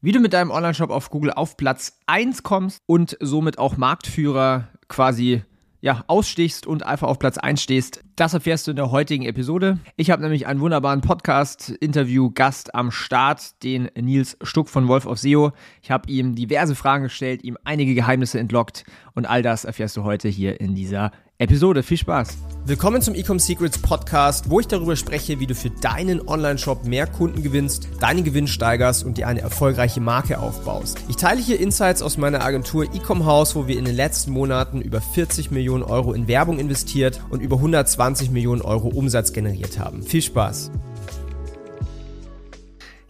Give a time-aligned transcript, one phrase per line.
[0.00, 4.68] wie du mit deinem Onlineshop auf Google auf Platz 1 kommst und somit auch Marktführer
[4.88, 5.42] quasi
[5.80, 8.02] ja, ausstichst und einfach auf Platz 1 stehst.
[8.16, 9.78] Das erfährst du in der heutigen Episode.
[9.96, 15.52] Ich habe nämlich einen wunderbaren Podcast-Interview-Gast am Start, den Nils Stuck von Wolf of SEO.
[15.82, 18.84] Ich habe ihm diverse Fragen gestellt, ihm einige Geheimnisse entlockt
[19.14, 21.84] und all das erfährst du heute hier in dieser Episode.
[21.84, 22.36] Viel Spaß!
[22.66, 27.06] Willkommen zum Ecom Secrets Podcast, wo ich darüber spreche, wie du für deinen Online-Shop mehr
[27.06, 30.98] Kunden gewinnst, deinen Gewinn steigerst und dir eine erfolgreiche Marke aufbaust.
[31.08, 34.80] Ich teile hier Insights aus meiner Agentur Ecom House, wo wir in den letzten Monaten
[34.80, 40.02] über 40 Millionen Euro in Werbung investiert und über 120 Millionen Euro Umsatz generiert haben.
[40.02, 40.72] Viel Spaß!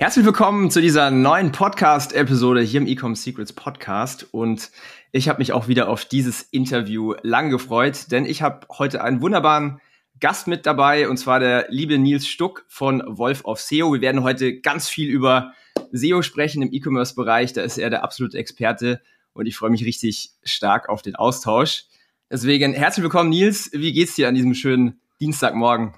[0.00, 4.70] Herzlich willkommen zu dieser neuen Podcast-Episode hier im Ecom Secrets Podcast und
[5.12, 9.22] ich habe mich auch wieder auf dieses Interview lang gefreut, denn ich habe heute einen
[9.22, 9.80] wunderbaren
[10.20, 13.92] Gast mit dabei und zwar der liebe Nils Stuck von Wolf of SEO.
[13.92, 15.52] Wir werden heute ganz viel über
[15.92, 17.52] SEO sprechen im E-Commerce-Bereich.
[17.52, 19.00] Da ist er der absolute Experte
[19.32, 21.84] und ich freue mich richtig stark auf den Austausch.
[22.30, 23.70] Deswegen herzlich willkommen, Nils.
[23.72, 25.94] Wie geht's dir an diesem schönen Dienstagmorgen?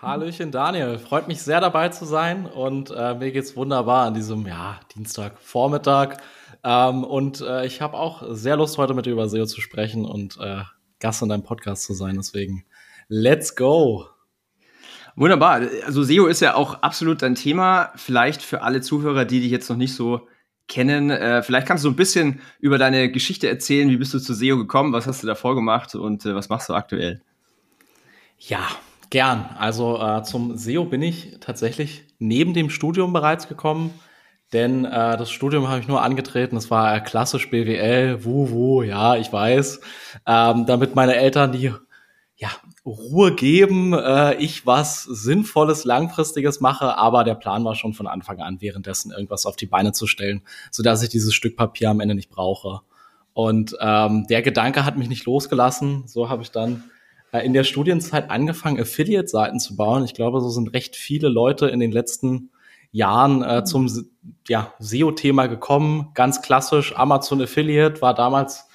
[0.00, 4.46] Hallöchen Daniel, freut mich sehr dabei zu sein und äh, mir geht's wunderbar an diesem
[4.46, 6.18] ja, Dienstagvormittag.
[6.66, 10.04] Ähm, und äh, ich habe auch sehr Lust, heute mit dir über SEO zu sprechen
[10.04, 10.62] und äh,
[10.98, 12.16] Gast in deinem Podcast zu sein.
[12.16, 12.64] Deswegen,
[13.06, 14.06] let's go!
[15.14, 15.62] Wunderbar.
[15.84, 17.92] Also SEO ist ja auch absolut dein Thema.
[17.94, 20.26] Vielleicht für alle Zuhörer, die dich jetzt noch nicht so
[20.66, 23.88] kennen, äh, vielleicht kannst du so ein bisschen über deine Geschichte erzählen.
[23.88, 24.92] Wie bist du zu SEO gekommen?
[24.92, 27.22] Was hast du davor gemacht und äh, was machst du aktuell?
[28.40, 28.66] Ja,
[29.10, 29.48] gern.
[29.56, 33.94] Also äh, zum SEO bin ich tatsächlich neben dem Studium bereits gekommen.
[34.52, 38.82] Denn äh, das Studium habe ich nur angetreten, das war äh, klassisch BWL, wuh, wuh,
[38.82, 39.80] ja, ich weiß,
[40.26, 41.72] ähm, damit meine Eltern die
[42.38, 42.50] ja,
[42.84, 48.40] Ruhe geben, äh, ich was Sinnvolles, Langfristiges mache, aber der Plan war schon von Anfang
[48.40, 52.00] an, währenddessen irgendwas auf die Beine zu stellen, so dass ich dieses Stück Papier am
[52.00, 52.82] Ende nicht brauche.
[53.32, 56.04] Und ähm, der Gedanke hat mich nicht losgelassen.
[56.06, 56.84] So habe ich dann
[57.32, 60.04] äh, in der Studienzeit angefangen, Affiliate-Seiten zu bauen.
[60.04, 62.50] Ich glaube, so sind recht viele Leute in den letzten
[62.92, 63.66] Jahren äh, mhm.
[63.66, 64.10] zum
[64.48, 66.10] ja, SEO-Thema gekommen.
[66.14, 68.68] Ganz klassisch, Amazon Affiliate war damals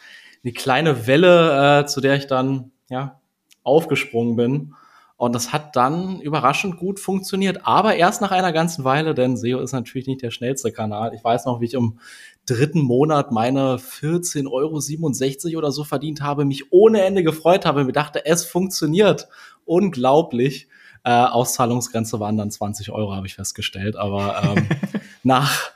[0.44, 3.20] eine kleine Welle, äh, zu der ich dann ja,
[3.64, 4.74] aufgesprungen bin.
[5.22, 9.60] Und das hat dann überraschend gut funktioniert, aber erst nach einer ganzen Weile, denn SEO
[9.60, 11.14] ist natürlich nicht der schnellste Kanal.
[11.14, 12.00] Ich weiß noch, wie ich im
[12.48, 17.92] dritten Monat meine 14,67 Euro oder so verdient habe, mich ohne Ende gefreut habe, mir
[17.92, 19.28] dachte, es funktioniert.
[19.64, 20.68] Unglaublich.
[21.04, 23.96] Äh, Auszahlungsgrenze waren dann 20 Euro, habe ich festgestellt.
[23.96, 24.68] Aber ähm,
[25.24, 25.72] nach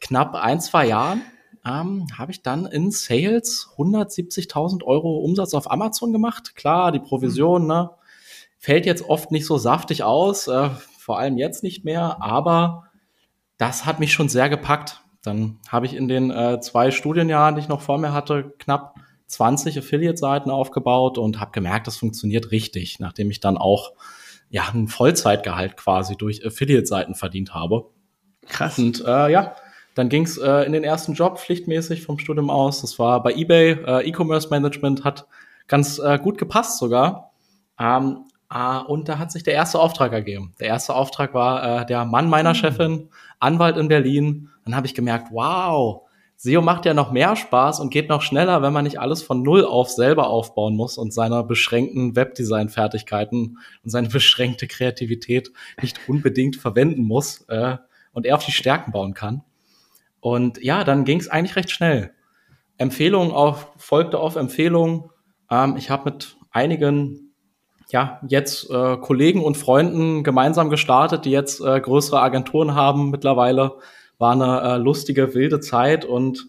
[0.00, 1.22] knapp ein, zwei Jahren
[1.64, 6.56] ähm, habe ich dann in Sales 170.000 Euro Umsatz auf Amazon gemacht.
[6.56, 7.68] Klar, die Provision, mhm.
[7.68, 7.90] ne,
[8.58, 12.84] fällt jetzt oft nicht so saftig aus, äh, vor allem jetzt nicht mehr, aber
[13.56, 15.02] das hat mich schon sehr gepackt.
[15.22, 18.94] Dann habe ich in den äh, zwei Studienjahren, die ich noch vor mir hatte, knapp
[19.26, 23.92] 20 Affiliate-Seiten aufgebaut und habe gemerkt, das funktioniert richtig, nachdem ich dann auch
[24.50, 27.86] ja, ein Vollzeitgehalt quasi durch Affiliate-Seiten verdient habe.
[28.48, 28.78] Krass.
[28.78, 29.54] Und äh, ja,
[29.94, 32.80] dann ging es äh, in den ersten Job pflichtmäßig vom Studium aus.
[32.80, 33.70] Das war bei eBay.
[33.86, 35.26] Äh, E-Commerce Management hat
[35.68, 37.32] ganz äh, gut gepasst sogar.
[37.78, 40.52] Ähm, äh, und da hat sich der erste Auftrag ergeben.
[40.58, 42.56] Der erste Auftrag war äh, der Mann meiner hm.
[42.56, 43.08] Chefin,
[43.38, 44.50] Anwalt in Berlin.
[44.64, 46.02] Dann habe ich gemerkt, wow,
[46.42, 49.42] SEO macht ja noch mehr Spaß und geht noch schneller, wenn man nicht alles von
[49.42, 55.52] Null auf selber aufbauen muss und seine beschränkten Webdesign-Fertigkeiten und seine beschränkte Kreativität
[55.82, 57.76] nicht unbedingt verwenden muss äh,
[58.12, 59.42] und er auf die Stärken bauen kann.
[60.20, 62.14] Und ja, dann ging es eigentlich recht schnell.
[62.78, 65.10] Empfehlungen auf, folgte auf Empfehlungen.
[65.50, 67.34] Ähm, ich habe mit einigen
[67.90, 73.76] ja, jetzt äh, Kollegen und Freunden gemeinsam gestartet, die jetzt äh, größere Agenturen haben mittlerweile
[74.20, 76.48] war eine äh, lustige, wilde Zeit und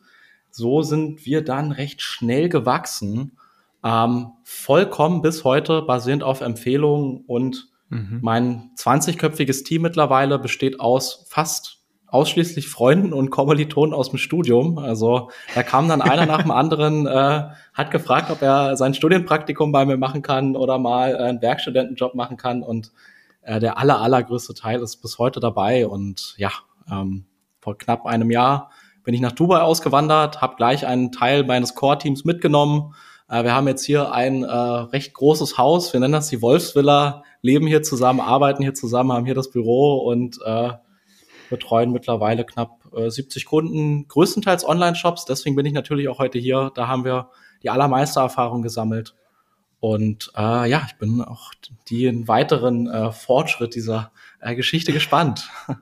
[0.51, 3.37] so sind wir dann recht schnell gewachsen.
[3.83, 8.19] Ähm, vollkommen bis heute basierend auf Empfehlungen und mhm.
[8.21, 14.78] mein 20-köpfiges Team mittlerweile besteht aus fast ausschließlich Freunden und Kommilitonen aus dem Studium.
[14.78, 17.43] Also da kam dann einer nach dem anderen, äh,
[17.73, 22.13] hat gefragt, ob er sein Studienpraktikum bei mir machen kann oder mal äh, einen Werkstudentenjob
[22.13, 22.63] machen kann.
[22.63, 22.91] Und
[23.43, 25.87] äh, der aller, allergrößte Teil ist bis heute dabei.
[25.87, 26.51] Und ja,
[26.91, 27.25] ähm,
[27.61, 28.72] vor knapp einem Jahr
[29.03, 32.93] bin ich nach Dubai ausgewandert, habe gleich einen Teil meines Core-Teams mitgenommen.
[33.29, 37.23] Äh, wir haben jetzt hier ein äh, recht großes Haus, wir nennen das die Wolfsvilla,
[37.41, 40.72] leben hier zusammen, arbeiten hier zusammen, haben hier das Büro und äh,
[41.49, 45.25] betreuen mittlerweile knapp äh, 70 Kunden, größtenteils Online-Shops.
[45.25, 46.72] Deswegen bin ich natürlich auch heute hier.
[46.75, 47.29] Da haben wir
[47.63, 49.16] die allermeiste Erfahrung gesammelt.
[49.79, 51.52] Und äh, ja, ich bin auch
[51.90, 55.49] den weiteren äh, Fortschritt dieser äh, Geschichte gespannt.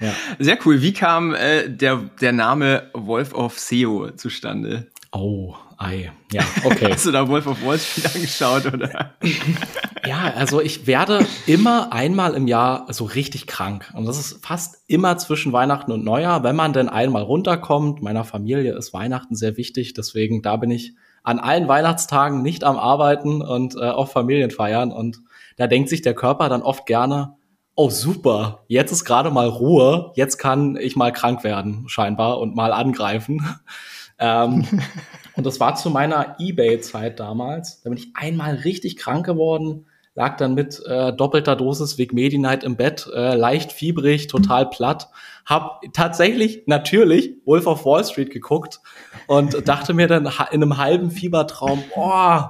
[0.00, 0.14] Ja.
[0.38, 0.82] Sehr cool.
[0.82, 4.86] Wie kam äh, der, der Name Wolf of SEO zustande?
[5.12, 6.12] Oh, ei.
[6.32, 6.88] Ja, okay.
[6.92, 9.14] Hast du da Wolf of Wall Street angeschaut, oder?
[10.06, 13.92] ja, also ich werde immer einmal im Jahr so richtig krank.
[13.94, 18.02] Und das ist fast immer zwischen Weihnachten und Neujahr, wenn man denn einmal runterkommt.
[18.02, 22.78] Meiner Familie ist Weihnachten sehr wichtig, deswegen da bin ich an allen Weihnachtstagen nicht am
[22.78, 24.92] Arbeiten und äh, auf Familienfeiern.
[24.92, 25.20] Und
[25.56, 27.34] da denkt sich der Körper dann oft gerne,
[27.80, 32.54] oh super, jetzt ist gerade mal Ruhe, jetzt kann ich mal krank werden, scheinbar, und
[32.54, 33.40] mal angreifen.
[34.18, 34.66] ähm,
[35.34, 37.80] und das war zu meiner Ebay-Zeit damals.
[37.80, 42.64] Da bin ich einmal richtig krank geworden, lag dann mit äh, doppelter Dosis Vic Medi-Night
[42.64, 45.08] im Bett, äh, leicht fiebrig, total platt.
[45.46, 48.80] Hab tatsächlich natürlich Wolf of Wall Street geguckt
[49.26, 52.40] und dachte mir dann in einem halben Fiebertraum, oh,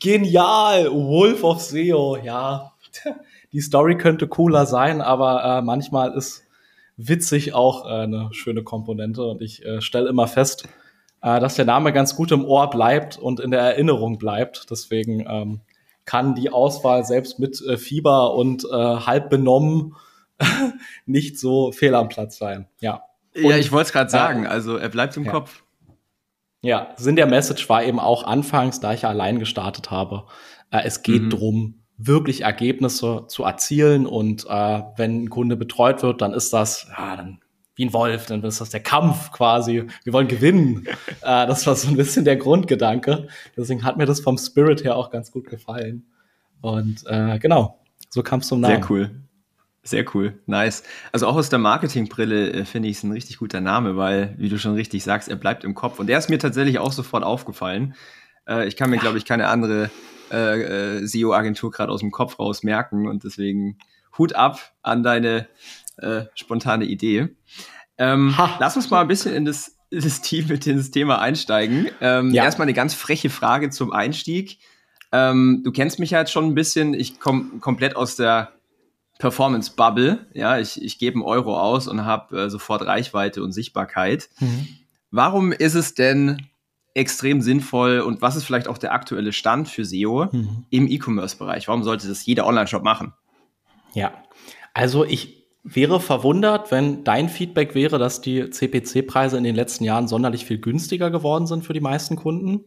[0.00, 2.72] genial, Wolf of SEO, ja.
[3.52, 6.44] Die Story könnte cooler sein, aber äh, manchmal ist
[6.96, 10.68] witzig auch äh, eine schöne Komponente und ich äh, stelle immer fest,
[11.22, 14.70] äh, dass der Name ganz gut im Ohr bleibt und in der Erinnerung bleibt.
[14.70, 15.60] Deswegen ähm,
[16.04, 19.96] kann die Auswahl selbst mit äh, Fieber und äh, halb benommen
[21.06, 22.66] nicht so fehl am Platz sein.
[22.80, 23.04] Ja.
[23.34, 24.46] Und, ja, ich wollte es gerade sagen.
[24.46, 25.30] also er bleibt im ja.
[25.30, 25.62] Kopf.
[26.62, 30.24] Ja, Sinn der Message war eben auch anfangs, da ich ja allein gestartet habe.
[30.70, 31.30] Äh, es geht mhm.
[31.30, 36.88] drum, wirklich Ergebnisse zu erzielen und äh, wenn ein Kunde betreut wird, dann ist das
[36.96, 37.40] ja dann
[37.76, 39.86] wie ein Wolf, dann ist das der Kampf quasi.
[40.04, 40.86] Wir wollen gewinnen.
[41.22, 43.28] äh, das war so ein bisschen der Grundgedanke.
[43.56, 46.04] Deswegen hat mir das vom Spirit her auch ganz gut gefallen.
[46.60, 48.82] Und äh, genau, so kam es zum Namen.
[48.82, 49.10] Sehr cool.
[49.82, 50.82] Sehr cool, nice.
[51.10, 54.50] Also auch aus der Marketingbrille äh, finde ich es ein richtig guter Name, weil, wie
[54.50, 55.98] du schon richtig sagst, er bleibt im Kopf.
[55.98, 57.94] Und der ist mir tatsächlich auch sofort aufgefallen.
[58.46, 59.90] Äh, ich kann mir, glaube ich, keine andere
[60.30, 63.78] äh, äh SEO-Agentur gerade aus dem Kopf raus merken und deswegen
[64.18, 65.48] Hut ab an deine
[65.98, 67.28] äh, spontane Idee.
[67.98, 71.88] Ähm, lass uns mal ein bisschen in das, das Team mit dieses Thema einsteigen.
[72.00, 72.44] Ähm, ja.
[72.44, 74.58] Erstmal eine ganz freche Frage zum Einstieg.
[75.12, 76.94] Ähm, du kennst mich ja jetzt schon ein bisschen.
[76.94, 78.52] Ich komme komplett aus der
[79.18, 80.26] Performance Bubble.
[80.32, 84.30] Ja, ich, ich gebe einen Euro aus und habe äh, sofort Reichweite und Sichtbarkeit.
[84.38, 84.68] Mhm.
[85.10, 86.46] Warum ist es denn
[86.94, 90.64] extrem sinnvoll und was ist vielleicht auch der aktuelle Stand für SEO mhm.
[90.70, 91.68] im E-Commerce-Bereich?
[91.68, 93.12] Warum sollte das jeder Online-Shop machen?
[93.94, 94.12] Ja,
[94.74, 100.08] also ich wäre verwundert, wenn dein Feedback wäre, dass die CPC-Preise in den letzten Jahren
[100.08, 102.64] sonderlich viel günstiger geworden sind für die meisten Kunden.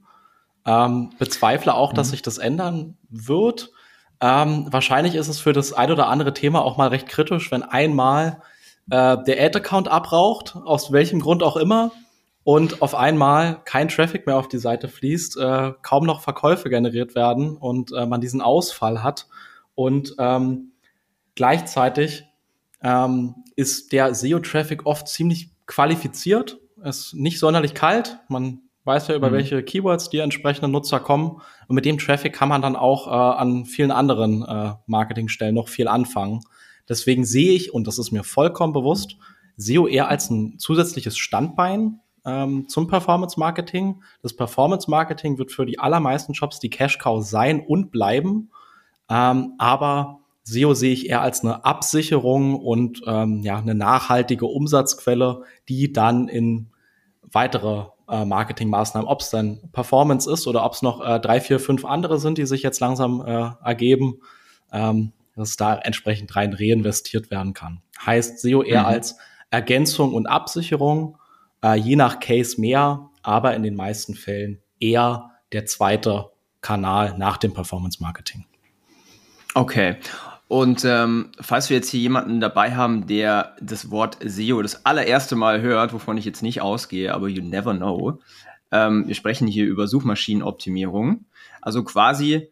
[0.66, 1.96] Ähm, bezweifle auch, mhm.
[1.98, 3.72] dass sich das ändern wird.
[4.22, 7.64] Ähm, wahrscheinlich ist es für das ein oder andere Thema auch mal recht kritisch, wenn
[7.64, 8.42] einmal
[8.90, 11.92] äh, der Ad-Account abraucht, aus welchem Grund auch immer,
[12.44, 17.16] und auf einmal kein Traffic mehr auf die Seite fließt, äh, kaum noch Verkäufe generiert
[17.16, 19.28] werden und äh, man diesen Ausfall hat.
[19.76, 20.74] Und ähm,
[21.36, 22.26] gleichzeitig
[22.82, 28.20] ähm, ist der SEO-Traffic oft ziemlich qualifiziert, ist nicht sonderlich kalt.
[28.28, 29.36] Man weiß ja über mhm.
[29.36, 31.42] welche Keywords die entsprechenden Nutzer kommen.
[31.68, 35.70] Und mit dem Traffic kann man dann auch äh, an vielen anderen äh, Marketingstellen noch
[35.70, 36.42] viel anfangen.
[36.90, 39.16] Deswegen sehe ich, und das ist mir vollkommen bewusst,
[39.56, 44.02] SEO eher als ein zusätzliches Standbein ähm, zum Performance Marketing.
[44.22, 48.52] Das Performance Marketing wird für die allermeisten Shops die Cash Cow sein und bleiben.
[49.10, 55.44] Ähm, aber SEO sehe ich eher als eine Absicherung und ähm, ja, eine nachhaltige Umsatzquelle,
[55.70, 56.70] die dann in
[57.22, 61.60] weitere äh, Marketingmaßnahmen, ob es dann Performance ist oder ob es noch äh, drei, vier,
[61.60, 64.20] fünf andere sind, die sich jetzt langsam äh, ergeben,
[64.72, 67.82] ähm, dass da entsprechend rein reinvestiert werden kann.
[68.06, 68.88] Heißt SEO eher mhm.
[68.88, 69.18] als
[69.50, 71.18] Ergänzung und Absicherung,
[71.64, 76.30] äh, je nach Case mehr, aber in den meisten Fällen eher der zweite
[76.62, 78.46] Kanal nach dem Performance Marketing.
[79.54, 79.98] Okay.
[80.48, 85.36] Und ähm, falls wir jetzt hier jemanden dabei haben, der das Wort SEO das allererste
[85.36, 88.20] Mal hört, wovon ich jetzt nicht ausgehe, aber you never know,
[88.72, 91.26] ähm, wir sprechen hier über Suchmaschinenoptimierung.
[91.62, 92.50] Also quasi,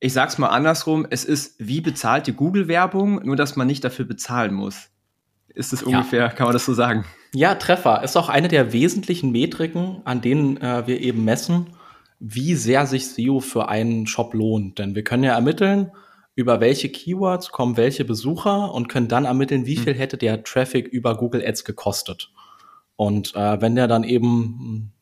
[0.00, 4.54] ich sag's mal andersrum, es ist wie bezahlte Google-Werbung, nur dass man nicht dafür bezahlen
[4.54, 4.90] muss.
[5.54, 6.28] Ist es ungefähr, ja.
[6.28, 7.04] kann man das so sagen?
[7.34, 8.02] Ja, Treffer.
[8.02, 11.74] Ist auch eine der wesentlichen Metriken, an denen äh, wir eben messen,
[12.20, 14.78] wie sehr sich SEO für einen Shop lohnt.
[14.78, 15.92] Denn wir können ja ermitteln,
[16.34, 19.84] über welche Keywords kommen welche Besucher und können dann ermitteln, wie hm.
[19.84, 22.30] viel hätte der Traffic über Google Ads gekostet.
[22.96, 24.92] Und äh, wenn der dann eben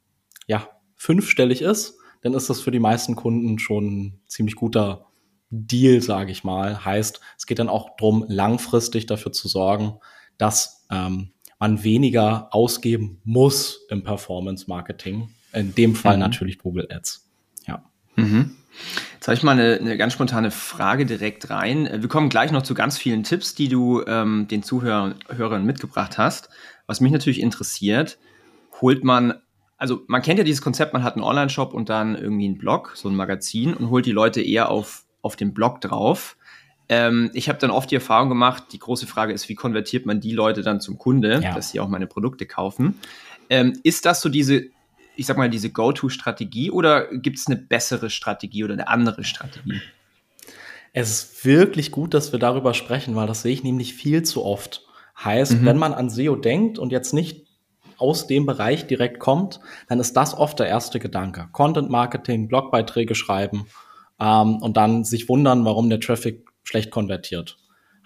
[0.46, 5.06] ja fünfstellig ist, dann ist das für die meisten Kunden schon ein ziemlich guter
[5.50, 6.84] Deal, sage ich mal.
[6.84, 9.98] Heißt, es geht dann auch darum, langfristig dafür zu sorgen,
[10.38, 15.30] dass ähm, man weniger ausgeben muss im Performance Marketing.
[15.52, 16.20] In dem Fall mhm.
[16.20, 17.26] natürlich Google Ads.
[17.66, 17.82] Ja.
[18.16, 18.56] Mhm.
[19.14, 21.88] Jetzt habe ich mal eine, eine, ganz spontane Frage direkt rein.
[21.90, 26.50] Wir kommen gleich noch zu ganz vielen Tipps, die du ähm, den Zuhörern mitgebracht hast.
[26.86, 28.18] Was mich natürlich interessiert,
[28.80, 29.34] holt man,
[29.78, 32.92] also man kennt ja dieses Konzept, man hat einen Online-Shop und dann irgendwie einen Blog,
[32.94, 36.36] so ein Magazin und holt die Leute eher auf, auf den Blog drauf.
[36.88, 40.20] Ähm, ich habe dann oft die Erfahrung gemacht, die große Frage ist, wie konvertiert man
[40.20, 41.54] die Leute dann zum Kunde, ja.
[41.54, 42.98] dass sie auch meine Produkte kaufen.
[43.50, 44.70] Ähm, ist das so diese
[45.16, 49.80] ich sag mal, diese Go-To-Strategie oder gibt es eine bessere Strategie oder eine andere Strategie?
[50.92, 54.44] Es ist wirklich gut, dass wir darüber sprechen, weil das sehe ich nämlich viel zu
[54.44, 54.86] oft.
[55.22, 55.66] Heißt, mhm.
[55.66, 57.46] wenn man an SEO denkt und jetzt nicht
[57.98, 61.48] aus dem Bereich direkt kommt, dann ist das oft der erste Gedanke.
[61.52, 63.66] Content Marketing, Blogbeiträge schreiben
[64.20, 67.58] ähm, und dann sich wundern, warum der Traffic schlecht konvertiert.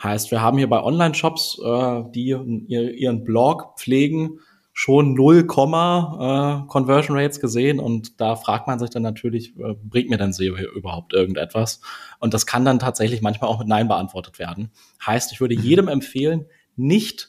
[0.03, 2.29] Heißt, wir haben hier bei Online-Shops, äh, die
[2.69, 4.39] ihren Blog pflegen,
[4.73, 10.09] schon 0, äh, Conversion Rates gesehen und da fragt man sich dann natürlich, äh, bringt
[10.09, 11.81] mir denn SEO hier überhaupt irgendetwas?
[12.19, 14.71] Und das kann dann tatsächlich manchmal auch mit Nein beantwortet werden.
[15.05, 15.63] Heißt, ich würde mhm.
[15.63, 17.29] jedem empfehlen, nicht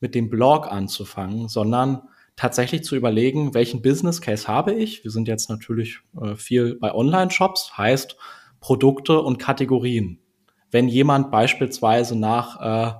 [0.00, 2.02] mit dem Blog anzufangen, sondern
[2.36, 5.02] tatsächlich zu überlegen, welchen Business Case habe ich.
[5.02, 8.16] Wir sind jetzt natürlich äh, viel bei Online-Shops, heißt
[8.60, 10.20] Produkte und Kategorien.
[10.74, 12.92] Wenn jemand beispielsweise nach äh,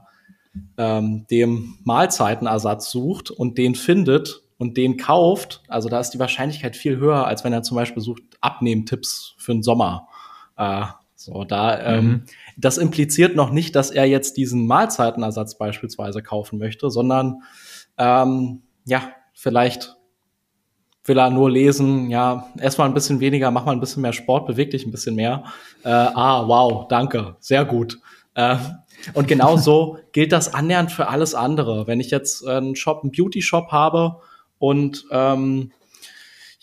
[0.79, 6.77] ähm, dem Mahlzeitenersatz sucht und den findet und den kauft, also da ist die Wahrscheinlichkeit
[6.77, 10.07] viel höher, als wenn er zum Beispiel sucht Abnehmtipps für den Sommer.
[10.57, 10.85] Äh,
[11.17, 12.25] so, da, ähm, mhm.
[12.57, 17.43] das impliziert noch nicht, dass er jetzt diesen Mahlzeitenersatz beispielsweise kaufen möchte, sondern
[17.99, 19.03] ähm, ja,
[19.33, 19.97] vielleicht
[21.05, 24.47] will er nur lesen, ja, erstmal ein bisschen weniger, mach mal ein bisschen mehr Sport,
[24.47, 25.45] beweg dich ein bisschen mehr.
[25.85, 27.99] Äh, ah, wow, danke, sehr gut.
[28.35, 28.57] Äh,
[29.13, 31.87] und genauso gilt das annähernd für alles andere.
[31.87, 34.17] Wenn ich jetzt einen Shop, einen Beauty-Shop habe
[34.59, 35.73] und ähm,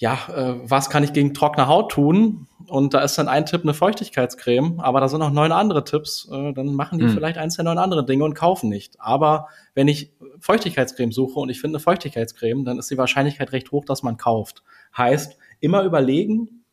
[0.02, 2.48] ja, äh, was kann ich gegen trockene Haut tun?
[2.68, 6.28] Und da ist dann ein Tipp eine Feuchtigkeitscreme, aber da sind noch neun andere Tipps.
[6.32, 7.12] Äh, dann machen die mhm.
[7.12, 9.00] vielleicht eins der neun andere Dinge und kaufen nicht.
[9.00, 13.72] Aber wenn ich Feuchtigkeitscreme suche und ich finde eine Feuchtigkeitscreme, dann ist die Wahrscheinlichkeit recht
[13.72, 14.64] hoch, dass man kauft.
[14.98, 16.64] Heißt, immer überlegen,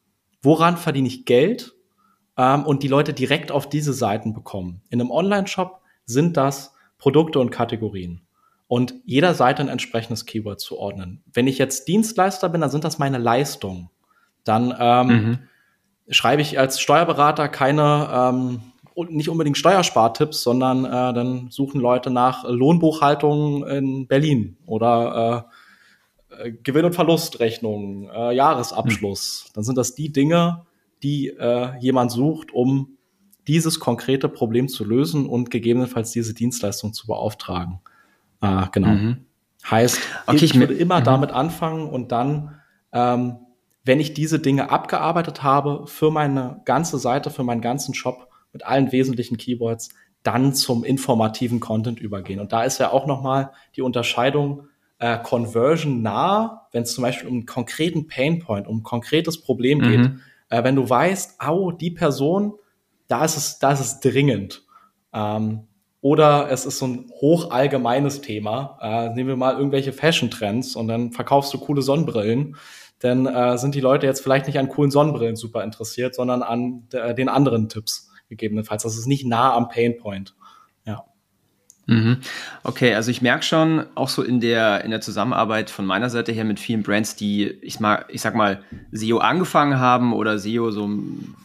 [0.40, 1.74] woran verdiene ich Geld
[2.38, 4.80] ähm, und die Leute direkt auf diese Seiten bekommen.
[4.88, 8.22] In einem Online-Shop sind das Produkte und Kategorien
[8.68, 11.22] und jeder Seite ein entsprechendes Keyword zu ordnen.
[11.32, 13.90] Wenn ich jetzt Dienstleister bin, dann sind das meine Leistungen.
[14.44, 15.38] Dann ähm, mhm.
[16.10, 18.60] schreibe ich als Steuerberater keine ähm,
[19.08, 25.46] nicht unbedingt Steuerspartipps, sondern äh, dann suchen Leute nach Lohnbuchhaltung in Berlin oder
[26.30, 29.46] äh, äh Gewinn- und Verlustrechnung, äh, Jahresabschluss.
[29.46, 29.52] Mhm.
[29.54, 30.66] Dann sind das die Dinge,
[31.02, 32.98] die äh, jemand sucht, um
[33.46, 37.80] dieses konkrete Problem zu lösen und gegebenenfalls diese Dienstleistung zu beauftragen.
[38.40, 38.88] Äh, genau.
[38.88, 39.26] Mhm.
[39.68, 41.04] Heißt, okay, ich würde immer mhm.
[41.04, 42.60] damit anfangen und dann,
[42.92, 43.36] ähm,
[43.84, 48.64] wenn ich diese Dinge abgearbeitet habe für meine ganze Seite, für meinen ganzen Shop mit
[48.64, 49.90] allen wesentlichen Keywords,
[50.22, 52.40] dann zum informativen Content übergehen.
[52.40, 54.68] Und da ist ja auch nochmal die Unterscheidung
[54.98, 59.78] äh, Conversion nah, wenn es zum Beispiel um einen konkreten Painpoint, um ein konkretes Problem
[59.78, 59.82] mhm.
[59.82, 60.10] geht,
[60.50, 62.54] äh, wenn du weißt, au, die Person,
[63.06, 64.64] da ist es, da ist es dringend.
[65.12, 65.67] Ähm,
[66.00, 68.78] oder es ist so ein hochallgemeines Thema.
[68.80, 72.56] Äh, nehmen wir mal irgendwelche Fashion-Trends und dann verkaufst du coole Sonnenbrillen.
[73.00, 76.86] Dann äh, sind die Leute jetzt vielleicht nicht an coolen Sonnenbrillen super interessiert, sondern an
[76.92, 78.82] äh, den anderen Tipps gegebenenfalls.
[78.82, 80.34] Das ist nicht nah am Painpoint.
[81.88, 82.18] Mhm.
[82.64, 86.32] Okay, also ich merke schon auch so in der, in der Zusammenarbeit von meiner Seite
[86.32, 90.70] her mit vielen Brands, die, ich, mal, ich sag mal, SEO angefangen haben oder SEO
[90.70, 90.86] so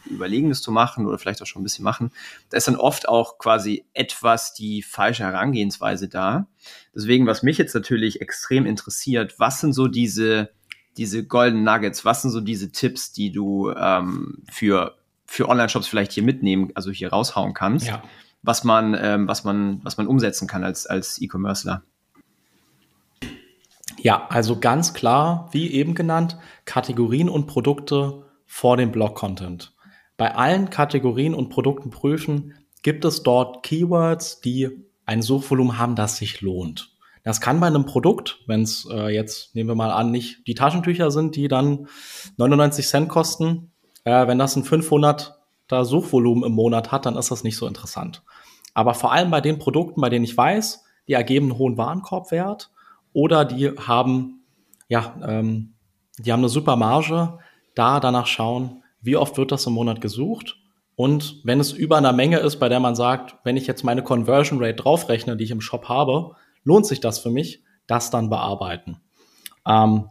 [0.04, 2.12] Überlegenes zu machen oder vielleicht auch schon ein bisschen machen,
[2.50, 6.46] da ist dann oft auch quasi etwas die falsche Herangehensweise da.
[6.94, 10.50] Deswegen, was mich jetzt natürlich extrem interessiert, was sind so diese,
[10.98, 16.12] diese Golden Nuggets, was sind so diese Tipps, die du ähm, für, für Online-Shops vielleicht
[16.12, 17.86] hier mitnehmen, also hier raushauen kannst?
[17.86, 18.02] Ja
[18.44, 21.82] was man, ähm, was man, was man umsetzen kann als, als E-Commercer.
[23.98, 29.74] Ja, also ganz klar, wie eben genannt, Kategorien und Produkte vor dem Blog-Content.
[30.16, 34.68] Bei allen Kategorien und Produkten prüfen, gibt es dort Keywords, die
[35.06, 36.90] ein Suchvolumen haben, das sich lohnt.
[37.22, 40.54] Das kann bei einem Produkt, wenn es äh, jetzt, nehmen wir mal an, nicht die
[40.54, 41.88] Taschentücher sind, die dann
[42.36, 43.72] 99 Cent kosten,
[44.04, 45.34] äh, wenn das ein 500
[45.66, 48.22] da Suchvolumen im Monat hat, dann ist das nicht so interessant.
[48.74, 52.70] Aber vor allem bei den Produkten, bei denen ich weiß, die ergeben einen hohen Warenkorbwert
[53.12, 54.44] oder die haben,
[54.88, 55.74] ja, ähm,
[56.18, 57.38] die haben eine super Marge,
[57.74, 60.56] da danach schauen, wie oft wird das im Monat gesucht
[60.96, 64.02] und wenn es über einer Menge ist, bei der man sagt, wenn ich jetzt meine
[64.02, 68.30] Conversion Rate draufrechne, die ich im Shop habe, lohnt sich das für mich, das dann
[68.30, 69.00] bearbeiten.
[69.66, 70.08] Ähm,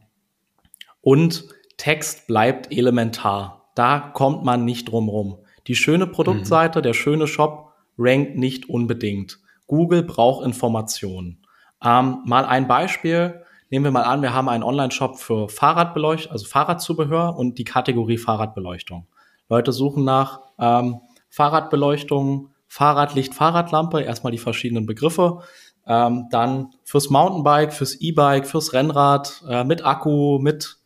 [1.02, 1.46] und
[1.78, 5.38] Text bleibt elementar da kommt man nicht drum rum.
[5.68, 6.84] Die schöne Produktseite, mhm.
[6.84, 9.40] der schöne Shop rankt nicht unbedingt.
[9.68, 11.46] Google braucht Informationen.
[11.84, 13.44] Ähm, mal ein Beispiel.
[13.70, 18.18] Nehmen wir mal an, wir haben einen Online-Shop für Fahrradbeleuchtung, also Fahrradzubehör und die Kategorie
[18.18, 19.08] Fahrradbeleuchtung.
[19.50, 25.42] Leute suchen nach ähm, Fahrradbeleuchtung, Fahrradlicht, Fahrradlampe, erstmal die verschiedenen Begriffe.
[25.86, 30.78] Ähm, dann fürs Mountainbike, fürs E-Bike, fürs Rennrad, äh, mit Akku, mit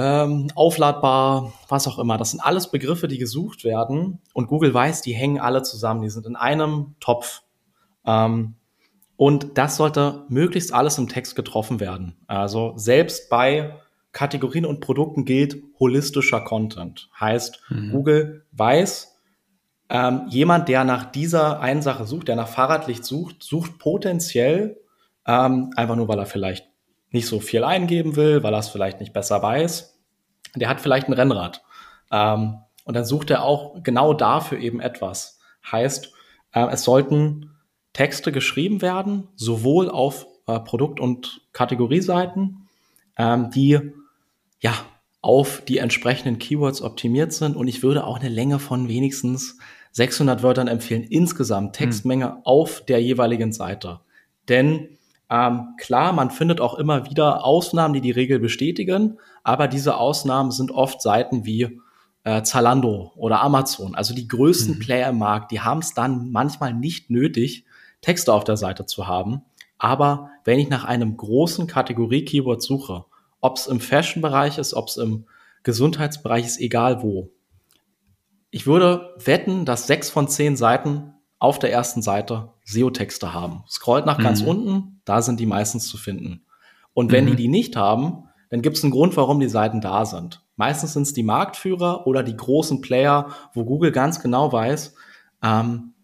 [0.00, 2.16] ähm, aufladbar, was auch immer.
[2.16, 6.08] Das sind alles Begriffe, die gesucht werden und Google weiß, die hängen alle zusammen, die
[6.08, 7.42] sind in einem Topf.
[8.06, 8.54] Ähm,
[9.16, 12.16] und das sollte möglichst alles im Text getroffen werden.
[12.26, 13.74] Also selbst bei
[14.12, 17.10] Kategorien und Produkten gilt holistischer Content.
[17.20, 17.92] Heißt, mhm.
[17.92, 19.18] Google weiß,
[19.90, 24.80] ähm, jemand, der nach dieser einen Sache sucht, der nach Fahrradlicht sucht, sucht potenziell
[25.26, 26.69] ähm, einfach nur, weil er vielleicht
[27.10, 29.98] nicht so viel eingeben will, weil er es vielleicht nicht besser weiß.
[30.56, 31.62] Der hat vielleicht ein Rennrad.
[32.10, 35.38] Ähm, und dann sucht er auch genau dafür eben etwas.
[35.70, 36.12] Heißt,
[36.52, 37.56] äh, es sollten
[37.92, 42.68] Texte geschrieben werden, sowohl auf äh, Produkt- und Kategorieseiten,
[43.16, 43.92] ähm, die
[44.60, 44.74] ja
[45.22, 47.56] auf die entsprechenden Keywords optimiert sind.
[47.56, 49.58] Und ich würde auch eine Länge von wenigstens
[49.92, 52.38] 600 Wörtern empfehlen, insgesamt Textmenge hm.
[52.44, 54.00] auf der jeweiligen Seite.
[54.48, 54.98] Denn
[55.30, 60.50] ähm, klar, man findet auch immer wieder Ausnahmen, die die Regel bestätigen, aber diese Ausnahmen
[60.50, 61.80] sind oft Seiten wie
[62.24, 64.78] äh, Zalando oder Amazon, also die größten mhm.
[64.80, 67.64] Player im Markt, die haben es dann manchmal nicht nötig,
[68.00, 69.42] Texte auf der Seite zu haben.
[69.78, 73.04] Aber wenn ich nach einem großen Kategorie-Keyword suche,
[73.40, 75.26] ob es im Fashion-Bereich ist, ob es im
[75.62, 77.30] Gesundheitsbereich ist, egal wo.
[78.50, 83.64] Ich würde wetten, dass sechs von zehn Seiten auf der ersten Seite SEO-Texte haben.
[83.68, 84.48] Scrollt nach ganz mhm.
[84.48, 86.44] unten, da sind die meistens zu finden.
[86.92, 87.30] Und wenn mhm.
[87.30, 90.44] die die nicht haben, dann gibt es einen Grund, warum die Seiten da sind.
[90.56, 94.94] Meistens sind es die Marktführer oder die großen Player, wo Google ganz genau weiß,
[95.42, 95.94] ähm,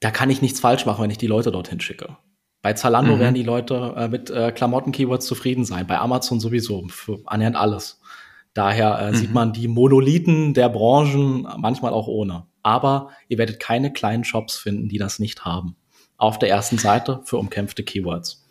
[0.00, 2.16] da kann ich nichts falsch machen, wenn ich die Leute dorthin schicke.
[2.60, 3.20] Bei Zalando mhm.
[3.20, 8.00] werden die Leute äh, mit äh, Klamotten-Keywords zufrieden sein, bei Amazon sowieso, für annähernd alles.
[8.52, 9.14] Daher äh, mhm.
[9.14, 12.47] sieht man die Monolithen der Branchen manchmal auch ohne.
[12.62, 15.76] Aber ihr werdet keine kleinen Shops finden, die das nicht haben.
[16.16, 18.44] Auf der ersten Seite für umkämpfte Keywords.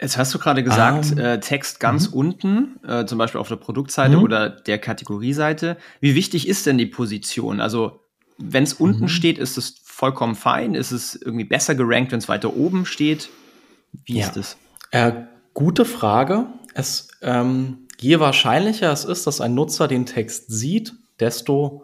[0.00, 2.14] Jetzt hast du gerade gesagt, um, ähm, äh, Text ganz -hmm.
[2.14, 4.22] unten, äh, zum Beispiel auf der Produktseite -hmm.
[4.22, 5.76] oder der Kategorieseite.
[6.00, 7.60] Wie wichtig ist denn die Position?
[7.60, 8.00] Also,
[8.36, 9.08] wenn es unten -hmm.
[9.08, 10.74] steht, ist es vollkommen fein?
[10.74, 13.30] Ist es irgendwie besser gerankt, wenn es weiter oben steht?
[14.04, 14.26] Wie ja.
[14.26, 14.56] ist es?
[14.90, 15.12] Äh,
[15.54, 16.46] gute Frage.
[16.74, 21.83] Es ähm, je wahrscheinlicher es ist, dass ein Nutzer den Text sieht, desto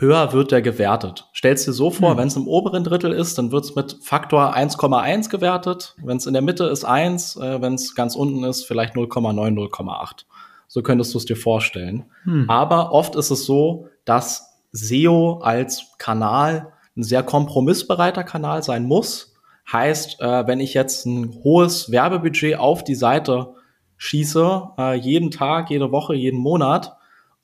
[0.00, 1.28] höher wird er gewertet.
[1.34, 2.18] Stellst dir so vor, hm.
[2.18, 5.94] wenn es im oberen Drittel ist, dann wird es mit Faktor 1,1 gewertet.
[6.02, 9.54] Wenn es in der Mitte ist 1, äh, wenn es ganz unten ist, vielleicht 0,9,
[9.54, 10.24] 0,8.
[10.68, 12.04] So könntest du es dir vorstellen.
[12.24, 12.48] Hm.
[12.48, 19.34] Aber oft ist es so, dass SEO als Kanal ein sehr kompromissbereiter Kanal sein muss.
[19.70, 23.54] Heißt, äh, wenn ich jetzt ein hohes Werbebudget auf die Seite
[23.96, 26.96] schieße, äh, jeden Tag, jede Woche, jeden Monat.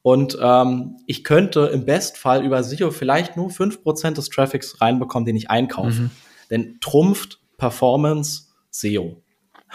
[0.07, 5.27] Und ähm, ich könnte im Bestfall über SEO vielleicht nur fünf Prozent des Traffics reinbekommen,
[5.27, 6.03] den ich einkaufe.
[6.03, 6.11] Mhm.
[6.49, 9.21] Denn trumpft Performance SEO.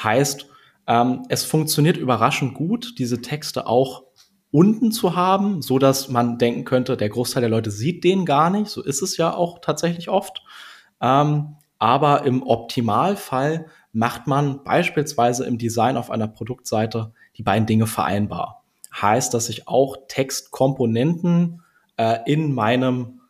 [0.02, 0.46] Heißt,
[0.88, 4.04] ähm, es funktioniert überraschend gut, diese Texte auch
[4.52, 8.50] unten zu haben, so dass man denken könnte, der Großteil der Leute sieht den gar
[8.50, 8.70] nicht.
[8.70, 10.44] So ist es ja auch tatsächlich oft.
[11.02, 17.86] Ähm, aber im Optimalfall macht man beispielsweise im Design auf einer Produktseite die beiden Dinge
[17.86, 18.61] vereinbar.
[18.94, 21.64] Heißt, dass ich auch Textkomponenten
[21.98, 23.22] äh, in meinem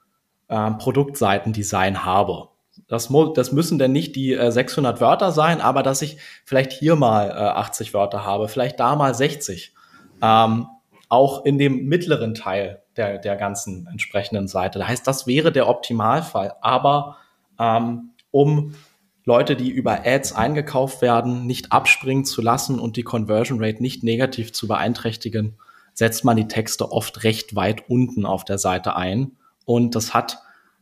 [0.47, 2.50] äh, Produktseitendesign habe.
[2.88, 6.95] Das, das müssen denn nicht die äh, 600 Wörter sein, aber dass ich vielleicht hier
[6.95, 9.74] mal äh, 80 Wörter habe, vielleicht da mal 60.
[10.21, 10.67] Ähm,
[11.10, 14.80] auch in dem mittleren Teil der, der ganzen entsprechenden Seite.
[14.80, 16.54] Das heißt, das wäre der Optimalfall.
[16.62, 17.17] Aber
[17.60, 18.76] ähm, um
[19.24, 24.04] Leute, die über Ads eingekauft werden, nicht abspringen zu lassen und die Conversion Rate nicht
[24.04, 25.56] negativ zu beeinträchtigen,
[25.94, 29.34] setzt man die Texte oft recht weit unten auf der Seite ein.
[29.66, 30.40] Und das hat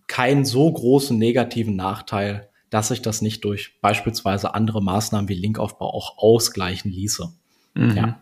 [0.07, 5.93] keinen so großen negativen Nachteil, dass sich das nicht durch beispielsweise andere Maßnahmen wie Linkaufbau
[5.93, 7.31] auch ausgleichen ließe.
[7.73, 7.97] Mhm.
[7.97, 8.19] Ja.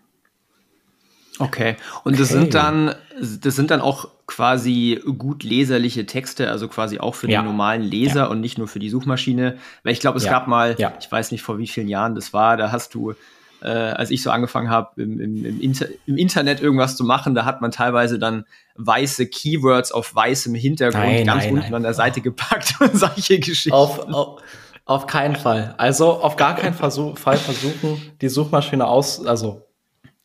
[1.40, 1.76] Okay.
[2.04, 2.20] Und okay.
[2.20, 7.30] das sind dann, das sind dann auch quasi gut leserliche Texte, also quasi auch für
[7.30, 7.42] ja.
[7.42, 8.26] den normalen Leser ja.
[8.28, 9.58] und nicht nur für die Suchmaschine.
[9.84, 10.32] Weil ich glaube, es ja.
[10.32, 13.14] gab mal, ich weiß nicht vor wie vielen Jahren das war, da hast du,
[13.62, 17.36] äh, als ich so angefangen habe, im, im, im, Inter im, Internet irgendwas zu machen,
[17.36, 18.46] da hat man teilweise dann
[18.76, 21.76] weiße Keywords auf weißem Hintergrund nein, ganz nein, unten nein.
[21.76, 23.72] an der Seite gepackt und solche Geschichten.
[23.72, 24.42] Auf, auf,
[24.86, 25.74] auf keinen Fall.
[25.78, 29.67] Also auf gar keinen Versuch, Fall versuchen, die Suchmaschine aus, also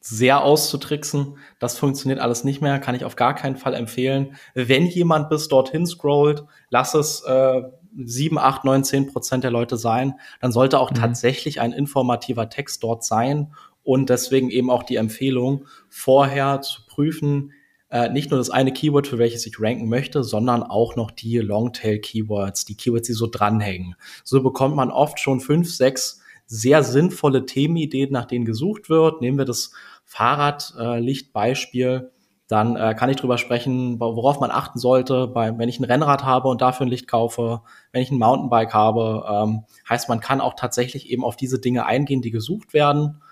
[0.03, 1.39] sehr auszutricksen.
[1.61, 4.35] Das funktioniert alles nicht mehr, kann ich auf gar keinen Fall empfehlen.
[4.55, 7.63] Wenn jemand bis dorthin scrollt, lass es äh,
[7.97, 10.97] 7, 8, 9, 10 Prozent der Leute sein, dann sollte auch mhm.
[10.97, 17.53] tatsächlich ein informativer Text dort sein und deswegen eben auch die Empfehlung, vorher zu prüfen,
[17.91, 21.39] äh, nicht nur das eine Keyword, für welches ich ranken möchte, sondern auch noch die
[21.39, 23.95] Longtail-Keywords, die Keywords, die so dranhängen.
[24.25, 29.23] So bekommt man oft schon fünf, sechs sehr sinnvolle Themenideen, nach denen gesucht wird.
[29.23, 29.73] Nehmen wir das
[30.13, 32.13] Fahrradlichtbeispiel.
[32.47, 36.25] Dann äh, kann ich drüber sprechen, worauf man achten sollte, bei, wenn ich ein Rennrad
[36.25, 39.25] habe und dafür ein Licht kaufe, wenn ich ein Mountainbike habe.
[39.27, 43.23] Ähm, heißt, man kann auch tatsächlich eben auf diese Dinge eingehen, die gesucht werden.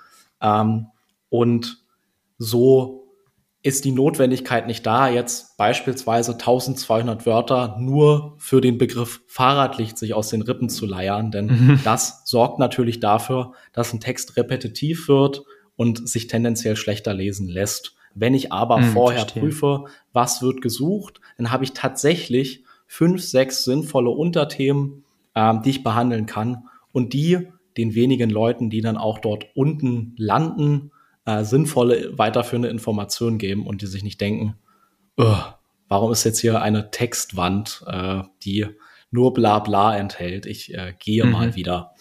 [0.40, 0.86] Ähm,
[1.28, 1.84] und
[2.38, 3.08] so
[3.62, 10.14] ist die Notwendigkeit nicht da, jetzt beispielsweise 1200 Wörter nur für den Begriff Fahrradlicht sich
[10.14, 11.80] aus den Rippen zu leiern, denn mhm.
[11.84, 15.42] das sorgt natürlich dafür, dass ein Text repetitiv wird
[15.80, 17.94] und sich tendenziell schlechter lesen lässt.
[18.14, 19.42] Wenn ich aber mhm, vorher verstehe.
[19.42, 25.82] prüfe, was wird gesucht, dann habe ich tatsächlich fünf, sechs sinnvolle Unterthemen, ähm, die ich
[25.82, 30.92] behandeln kann und die den wenigen Leuten, die dann auch dort unten landen,
[31.24, 34.56] äh, sinnvolle weiterführende Informationen geben und die sich nicht denken,
[35.88, 38.66] warum ist jetzt hier eine Textwand, äh, die
[39.10, 40.44] nur bla bla enthält.
[40.44, 41.30] Ich äh, gehe mhm.
[41.32, 41.94] mal wieder.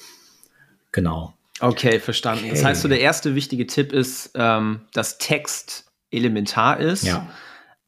[0.91, 1.33] Genau.
[1.59, 2.45] Okay, verstanden.
[2.45, 2.53] Okay.
[2.53, 7.03] Das heißt, so der erste wichtige Tipp ist, ähm, dass Text elementar ist.
[7.03, 7.27] Ja.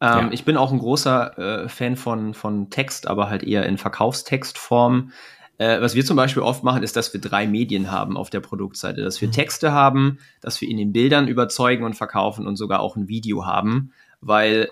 [0.02, 0.30] Ähm, ja.
[0.32, 5.12] Ich bin auch ein großer äh, Fan von, von Text, aber halt eher in Verkaufstextform.
[5.58, 8.40] Äh, was wir zum Beispiel oft machen, ist, dass wir drei Medien haben auf der
[8.40, 9.04] Produktseite.
[9.04, 9.34] Dass wir mhm.
[9.34, 13.46] Texte haben, dass wir in den Bildern überzeugen und verkaufen und sogar auch ein Video
[13.46, 13.94] haben.
[14.22, 14.70] Weil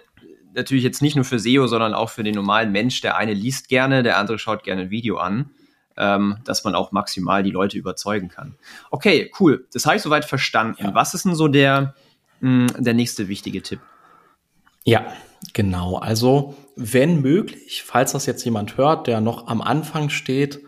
[0.54, 3.70] natürlich jetzt nicht nur für SEO, sondern auch für den normalen Mensch, der eine liest
[3.70, 5.52] gerne, der andere schaut gerne ein Video an.
[6.02, 8.56] Ähm, dass man auch maximal die Leute überzeugen kann.
[8.90, 9.68] Okay, cool.
[9.74, 10.86] Das habe ich soweit verstanden.
[10.86, 10.96] Ja.
[10.96, 11.94] Was ist denn so der,
[12.40, 13.82] mh, hm, der nächste wichtige Tipp?
[14.86, 15.12] Ja,
[15.54, 15.98] genau.
[15.98, 20.62] Also, wenn möglich, falls das jetzt jemand hört, der noch am Anfang steht,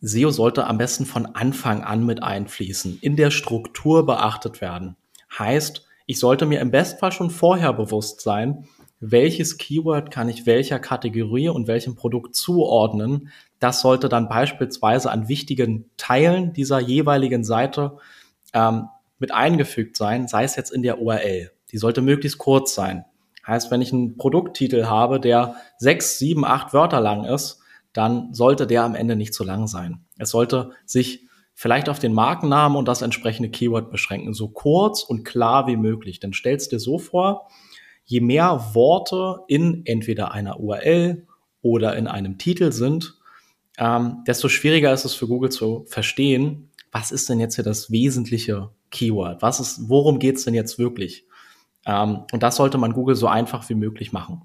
[0.00, 4.96] SEO sollte am besten von Anfang an mit einfließen, in der Struktur beachtet werden.
[5.36, 8.68] Heißt, ich sollte mir im Bestfall schon vorher bewusst sein,
[9.00, 13.30] welches Keyword kann ich welcher Kategorie und welchem Produkt zuordnen.
[13.58, 17.98] Das sollte dann beispielsweise an wichtigen Teilen dieser jeweiligen Seite
[18.52, 18.88] ähm,
[19.18, 21.50] mit eingefügt sein, sei es jetzt in der URL.
[21.72, 23.04] Die sollte möglichst kurz sein.
[23.46, 27.60] Heißt, wenn ich einen Produkttitel habe, der sechs, sieben, acht Wörter lang ist,
[27.92, 30.04] dann sollte der am Ende nicht zu lang sein.
[30.18, 35.24] Es sollte sich vielleicht auf den Markennamen und das entsprechende Keyword beschränken, so kurz und
[35.24, 36.20] klar wie möglich.
[36.20, 37.48] Dann stellst dir so vor,
[38.04, 41.26] je mehr Worte in entweder einer URL
[41.62, 43.15] oder in einem Titel sind,
[43.78, 47.90] ähm, desto schwieriger ist es für Google zu verstehen, was ist denn jetzt hier das
[47.90, 49.42] wesentliche Keyword?
[49.42, 51.26] Was ist, worum geht es denn jetzt wirklich?
[51.84, 54.42] Ähm, und das sollte man Google so einfach wie möglich machen.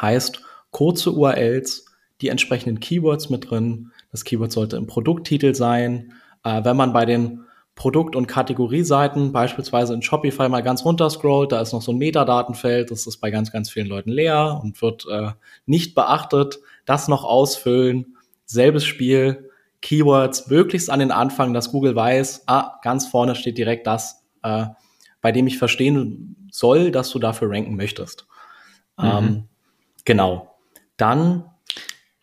[0.00, 0.40] Heißt,
[0.70, 1.86] kurze URLs,
[2.20, 3.92] die entsprechenden Keywords mit drin.
[4.10, 6.14] Das Keyword sollte im Produkttitel sein.
[6.44, 11.52] Äh, wenn man bei den Produkt- und Kategorieseiten beispielsweise in Shopify mal ganz runter scrollt,
[11.52, 14.80] da ist noch so ein Metadatenfeld, das ist bei ganz, ganz vielen Leuten leer und
[14.80, 15.32] wird äh,
[15.66, 16.58] nicht beachtet.
[16.86, 18.15] Das noch ausfüllen.
[18.46, 19.50] Selbes Spiel.
[19.82, 24.66] Keywords möglichst an den Anfang, dass Google weiß, ah, ganz vorne steht direkt das, äh,
[25.20, 28.26] bei dem ich verstehen soll, dass du dafür ranken möchtest.
[28.98, 29.04] Mhm.
[29.04, 29.48] Ähm,
[30.04, 30.56] genau.
[30.96, 31.44] Dann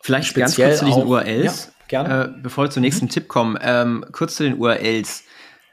[0.00, 2.24] Vielleicht speziell ganz kurz zu diesen auch, URLs, ja, gerne.
[2.24, 3.10] Äh, bevor wir zum nächsten mhm.
[3.10, 3.56] Tipp kommen.
[3.62, 5.24] Ähm, kurz zu den URLs.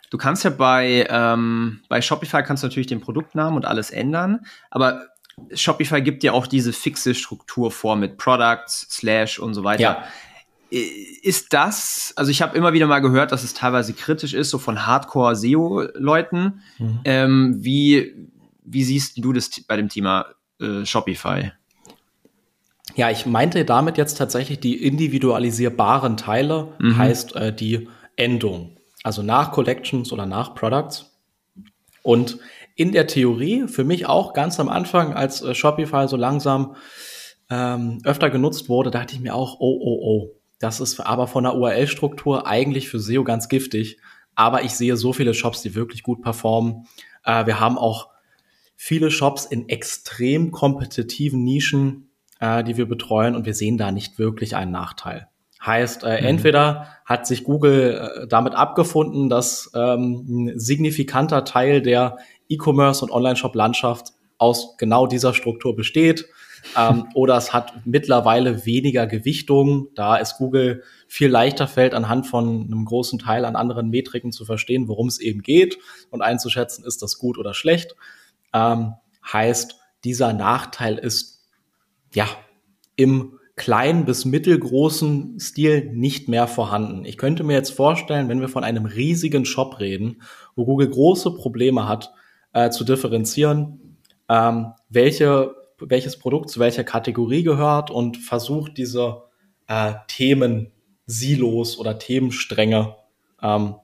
[0.09, 4.45] Du kannst ja bei, ähm, bei Shopify kannst du natürlich den Produktnamen und alles ändern,
[4.69, 5.07] aber
[5.53, 9.81] Shopify gibt ja auch diese fixe Struktur vor mit Products, Slash und so weiter.
[9.81, 10.03] Ja.
[10.71, 14.57] Ist das, also ich habe immer wieder mal gehört, dass es teilweise kritisch ist, so
[14.57, 16.61] von Hardcore-SEO-Leuten.
[16.79, 16.99] Mhm.
[17.03, 18.29] Ähm, wie,
[18.63, 20.27] wie siehst du das bei dem Thema
[20.61, 21.51] äh, Shopify?
[22.95, 26.97] Ja, ich meinte damit jetzt tatsächlich die individualisierbaren Teile, mhm.
[26.97, 28.77] heißt äh, die Endung.
[29.03, 31.17] Also nach Collections oder nach Products.
[32.03, 32.39] Und
[32.75, 36.75] in der Theorie, für mich auch ganz am Anfang, als äh, Shopify so langsam
[37.49, 41.43] ähm, öfter genutzt wurde, dachte ich mir auch, oh, oh, oh, das ist aber von
[41.43, 43.97] der URL-Struktur eigentlich für SEO ganz giftig.
[44.35, 46.87] Aber ich sehe so viele Shops, die wirklich gut performen.
[47.25, 48.09] Äh, wir haben auch
[48.75, 54.19] viele Shops in extrem kompetitiven Nischen, äh, die wir betreuen und wir sehen da nicht
[54.19, 55.27] wirklich einen Nachteil.
[55.63, 56.27] Heißt, äh, mhm.
[56.27, 62.17] entweder hat sich Google äh, damit abgefunden, dass ähm, ein signifikanter Teil der
[62.49, 66.25] E-Commerce und Online-Shop-Landschaft aus genau dieser Struktur besteht.
[66.77, 72.65] Ähm, oder es hat mittlerweile weniger Gewichtung, da es Google viel leichter fällt, anhand von
[72.65, 75.77] einem großen Teil an anderen Metriken zu verstehen, worum es eben geht
[76.09, 77.95] und einzuschätzen, ist das gut oder schlecht.
[78.53, 78.93] Ähm,
[79.31, 81.47] heißt, dieser Nachteil ist
[82.13, 82.27] ja
[82.95, 87.05] im kleinen bis mittelgroßen Stil nicht mehr vorhanden.
[87.05, 90.21] Ich könnte mir jetzt vorstellen, wenn wir von einem riesigen Shop reden,
[90.55, 92.11] wo Google große Probleme hat,
[92.53, 93.97] äh, zu differenzieren,
[94.29, 95.55] ähm, welche,
[95.87, 99.23] welches Produkt zu welcher Kategorie gehört und versucht, diese
[99.67, 102.95] äh, Themen-Silos oder Themenstränge
[103.41, 103.75] ähm,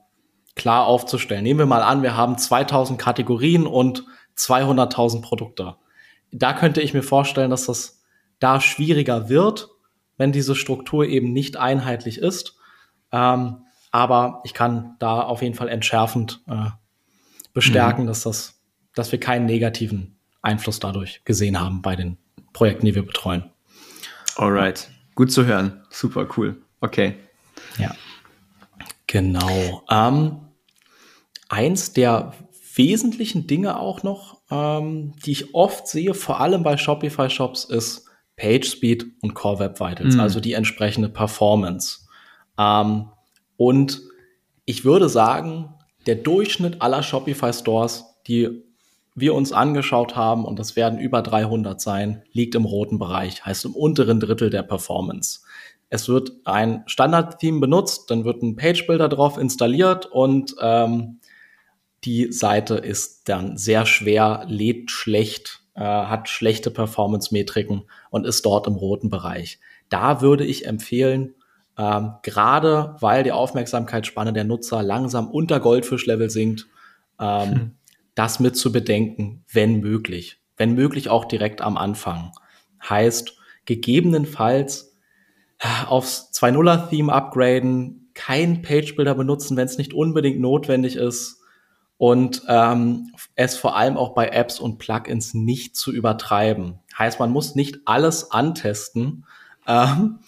[0.55, 1.43] klar aufzustellen.
[1.43, 4.05] Nehmen wir mal an, wir haben 2000 Kategorien und
[4.37, 5.75] 200.000 Produkte.
[6.31, 8.01] Da könnte ich mir vorstellen, dass das
[8.39, 9.69] da schwieriger wird,
[10.17, 12.57] wenn diese Struktur eben nicht einheitlich ist.
[13.11, 16.69] Ähm, aber ich kann da auf jeden Fall entschärfend äh,
[17.53, 18.07] bestärken, mhm.
[18.07, 18.61] dass das,
[18.93, 22.17] dass wir keinen negativen Einfluss dadurch gesehen haben bei den
[22.53, 23.43] Projekten, die wir betreuen.
[24.35, 26.61] Alright, gut zu hören, super cool.
[26.79, 27.15] Okay.
[27.79, 27.95] Ja,
[29.07, 29.83] genau.
[29.89, 30.39] Ähm,
[31.49, 32.33] eins der
[32.75, 38.05] wesentlichen Dinge auch noch, ähm, die ich oft sehe, vor allem bei Shopify Shops, ist
[38.37, 40.19] PageSpeed und Core Web Vitals, mhm.
[40.19, 42.07] also die entsprechende Performance.
[42.57, 43.09] Ähm,
[43.57, 44.01] und
[44.65, 45.73] ich würde sagen,
[46.05, 48.63] der Durchschnitt aller Shopify Stores, die
[49.17, 53.65] wir uns angeschaut haben, und das werden über 300 sein, liegt im roten Bereich, heißt
[53.65, 55.41] im unteren Drittel der Performance.
[55.89, 61.19] Es wird ein Standard-Theme benutzt, dann wird ein Page-Builder drauf installiert und ähm,
[62.03, 68.67] die Seite ist dann sehr schwer, lädt schlecht, äh, hat schlechte Performance-Metriken und ist dort
[68.67, 69.59] im roten Bereich.
[69.89, 71.33] Da würde ich empfehlen,
[71.75, 76.67] ähm, gerade weil die Aufmerksamkeitsspanne der Nutzer langsam unter Goldfischlevel sinkt,
[77.19, 77.71] ähm, hm.
[78.17, 80.41] Das mit zu bedenken, wenn möglich.
[80.55, 82.31] Wenn möglich auch direkt am Anfang.
[82.87, 84.97] Heißt, gegebenenfalls
[85.59, 91.37] äh, aufs 2.0er Theme upgraden, kein Page Builder benutzen, wenn es nicht unbedingt notwendig ist,
[91.97, 96.79] und ähm, es vor allem auch bei Apps und Plugins nicht zu übertreiben.
[96.97, 99.25] Heißt, man muss nicht alles antesten,
[99.67, 100.19] ähm,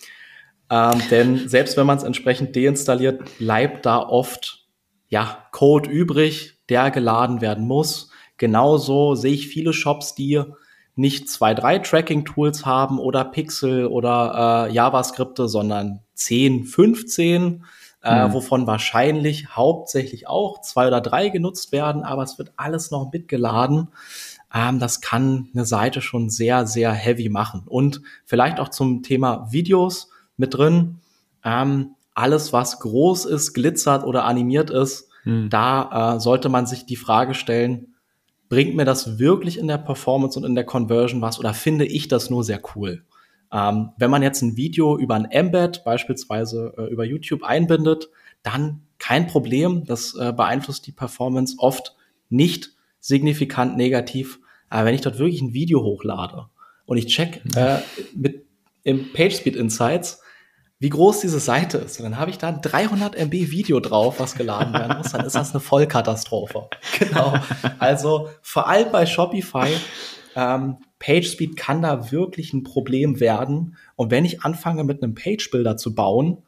[0.71, 4.67] ähm, denn selbst wenn man es entsprechend deinstalliert, bleibt da oft
[5.08, 8.10] ja Code übrig, der geladen werden muss.
[8.38, 10.41] Genauso sehe ich viele Shops, die
[10.95, 17.63] nicht zwei, drei Tracking-Tools haben oder Pixel oder äh, JavaScripte, sondern 10, 15
[18.03, 18.34] äh, mhm.
[18.34, 23.89] wovon wahrscheinlich hauptsächlich auch zwei oder drei genutzt werden, aber es wird alles noch mitgeladen.
[24.53, 27.63] Ähm, das kann eine Seite schon sehr, sehr heavy machen.
[27.65, 30.99] Und vielleicht auch zum Thema Videos mit drin.
[31.43, 35.50] Ähm, alles, was groß ist, glitzert oder animiert ist, mhm.
[35.50, 37.96] da äh, sollte man sich die Frage stellen,
[38.50, 42.08] bringt mir das wirklich in der Performance und in der Conversion was oder finde ich
[42.08, 43.04] das nur sehr cool?
[43.52, 48.10] Ähm, wenn man jetzt ein Video über ein Embed, beispielsweise äh, über YouTube einbindet,
[48.44, 49.86] dann kein Problem.
[49.86, 51.96] Das äh, beeinflusst die Performance oft
[52.30, 54.39] nicht signifikant negativ.
[54.70, 56.48] Aber wenn ich dort wirklich ein Video hochlade
[56.86, 57.80] und ich check äh,
[58.15, 58.46] mit
[58.84, 60.22] im PageSpeed Insights,
[60.80, 62.00] wie groß diese Seite ist.
[62.00, 65.12] Und dann habe ich da ein 300 MB Video drauf, was geladen werden muss.
[65.12, 66.70] Dann ist das eine Vollkatastrophe.
[67.00, 67.34] Genau.
[67.80, 69.68] Also vor allem bei Shopify
[70.36, 73.78] ähm, PageSpeed kann da wirklich ein Problem werden.
[73.96, 76.44] Und wenn ich anfange mit einem Page-Builder zu bauen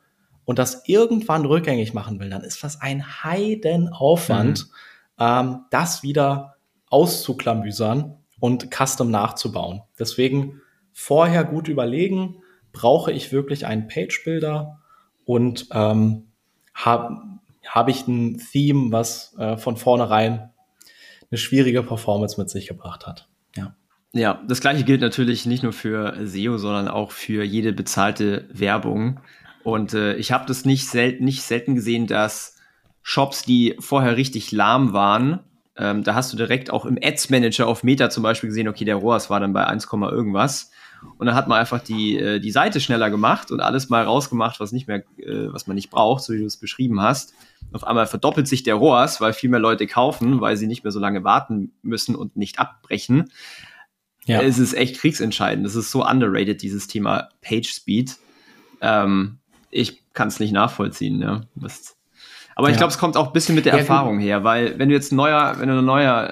[0.46, 5.26] und das irgendwann rückgängig machen will, dann ist das ein Heidenaufwand, mhm.
[5.26, 6.56] ähm, das wieder
[6.90, 9.82] auszuklamüsern und custom nachzubauen.
[10.00, 10.62] Deswegen
[10.94, 12.41] vorher gut überlegen,
[12.72, 14.80] brauche ich wirklich einen Page-Builder
[15.26, 16.28] und ähm,
[16.74, 17.22] habe
[17.68, 20.50] hab ich ein Theme, was äh, von vornherein
[21.30, 23.30] eine schwierige Performance mit sich gebracht hat.
[23.56, 23.76] Ja.
[24.14, 29.22] Ja, das gleiche gilt natürlich nicht nur für SEO, sondern auch für jede bezahlte Werbung.
[29.64, 32.58] Und äh, ich habe das nicht, sel nicht selten gesehen, dass
[33.04, 35.40] Shops, die vorher richtig lahm waren,
[35.78, 38.86] ähm, da hast du direkt auch im Ads Manager auf Meta zum Beispiel gesehen, okay,
[38.86, 40.72] der ROAS war dann bei 1, irgendwas.
[41.18, 44.60] Und dann hat man einfach die, äh, die Seite schneller gemacht und alles mal rausgemacht,
[44.60, 47.34] was nicht mehr, äh, was man nicht braucht, so wie du es beschrieben hast.
[47.72, 50.92] Auf einmal verdoppelt sich der ROAS, weil viel mehr Leute kaufen, weil sie nicht mehr
[50.92, 53.32] so lange warten müssen und nicht abbrechen.
[54.26, 54.42] Ja.
[54.42, 55.66] Es ist echt kriegsentscheidend.
[55.66, 58.18] Es ist so underrated, dieses Thema Page Speed.
[58.82, 61.22] Ähm, ich kann es nicht nachvollziehen.
[61.22, 61.42] Ja.
[61.56, 61.98] Was,
[62.56, 62.74] aber ja.
[62.74, 64.96] ich glaube, es kommt auch ein bisschen mit der ja, Erfahrung her, weil wenn du
[64.96, 66.30] jetzt ein neuer, wenn du ein neuer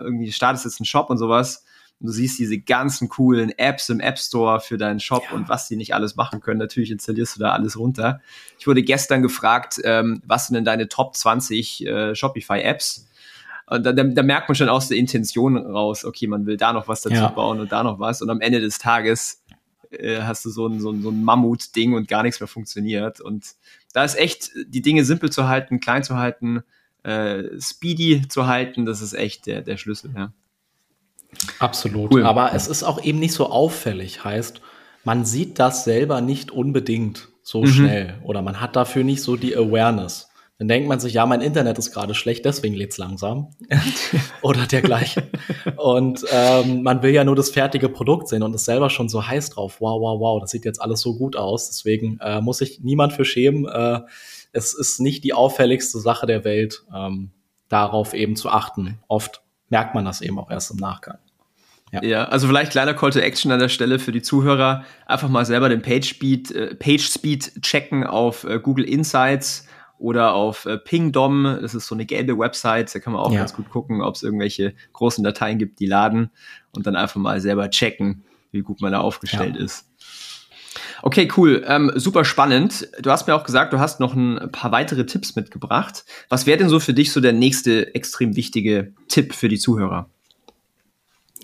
[0.00, 1.64] äh, irgendwie startest jetzt einen Shop und sowas,
[2.00, 5.36] und du siehst diese ganzen coolen Apps im App Store für deinen Shop ja.
[5.36, 8.20] und was die nicht alles machen können, natürlich installierst du da alles runter.
[8.58, 13.08] Ich wurde gestern gefragt, ähm, was sind denn deine Top 20 äh, Shopify Apps?
[13.66, 16.88] Und da, da, merkt man schon aus der Intention raus, okay, man will da noch
[16.88, 17.28] was dazu ja.
[17.28, 18.22] bauen und da noch was.
[18.22, 19.42] Und am Ende des Tages
[19.90, 23.20] äh, hast du so ein, so ein, so ein Mammut-Ding und gar nichts mehr funktioniert.
[23.20, 23.44] Und
[23.92, 26.62] da ist echt, die Dinge simpel zu halten, klein zu halten,
[27.02, 30.32] äh, speedy zu halten, das ist echt der, der Schlüssel, ja.
[31.58, 32.12] Absolut.
[32.12, 32.24] Cool.
[32.24, 34.24] Aber es ist auch eben nicht so auffällig.
[34.24, 34.60] Heißt,
[35.04, 37.66] man sieht das selber nicht unbedingt so mhm.
[37.66, 40.28] schnell oder man hat dafür nicht so die Awareness.
[40.58, 43.50] Dann denkt man sich, ja, mein Internet ist gerade schlecht, deswegen lädt's langsam
[44.42, 45.22] oder dergleichen.
[45.76, 49.24] und ähm, man will ja nur das fertige Produkt sehen und ist selber schon so
[49.24, 49.80] heiß drauf.
[49.80, 51.68] Wow, wow, wow, das sieht jetzt alles so gut aus.
[51.68, 53.66] Deswegen äh, muss sich niemand für schämen.
[53.66, 54.00] Äh,
[54.50, 57.30] es ist nicht die auffälligste Sache der Welt, ähm,
[57.68, 58.98] darauf eben zu achten.
[59.06, 61.18] Oft merkt man das eben auch erst im Nachgang.
[61.92, 62.02] Ja.
[62.02, 62.24] ja.
[62.24, 64.84] also vielleicht kleiner Call to Action an der Stelle für die Zuhörer.
[65.06, 69.66] Einfach mal selber den Page Speed, äh, Page Speed checken auf äh, Google Insights
[69.98, 73.40] oder auf äh, Pingdom, das ist so eine gelbe Website, da kann man auch ja.
[73.40, 76.30] ganz gut gucken, ob es irgendwelche großen Dateien gibt, die laden
[76.70, 79.64] und dann einfach mal selber checken, wie gut man da aufgestellt ja.
[79.64, 79.87] ist.
[81.02, 81.64] Okay, cool.
[81.66, 82.88] Ähm, super spannend.
[83.00, 86.04] Du hast mir auch gesagt, du hast noch ein paar weitere Tipps mitgebracht.
[86.28, 90.08] Was wäre denn so für dich so der nächste extrem wichtige Tipp für die Zuhörer?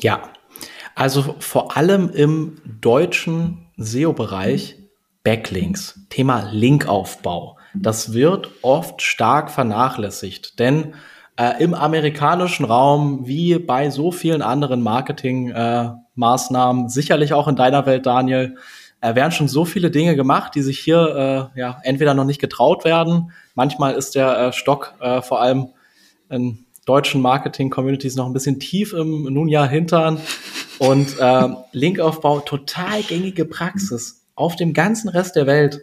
[0.00, 0.22] Ja,
[0.94, 4.78] also vor allem im deutschen SEO-Bereich
[5.24, 7.58] Backlinks, Thema Linkaufbau.
[7.74, 10.94] Das wird oft stark vernachlässigt, denn
[11.36, 17.86] äh, im amerikanischen Raum, wie bei so vielen anderen Marketingmaßnahmen, äh, sicherlich auch in deiner
[17.86, 18.56] Welt, Daniel,
[19.04, 22.40] äh, werden schon so viele Dinge gemacht, die sich hier äh, ja entweder noch nicht
[22.40, 23.32] getraut werden.
[23.54, 25.68] Manchmal ist der äh, Stock äh, vor allem
[26.30, 30.18] in deutschen Marketing-Communities noch ein bisschen tief im nun ja Hintern
[30.78, 35.82] und äh, Linkaufbau total gängige Praxis auf dem ganzen Rest der Welt.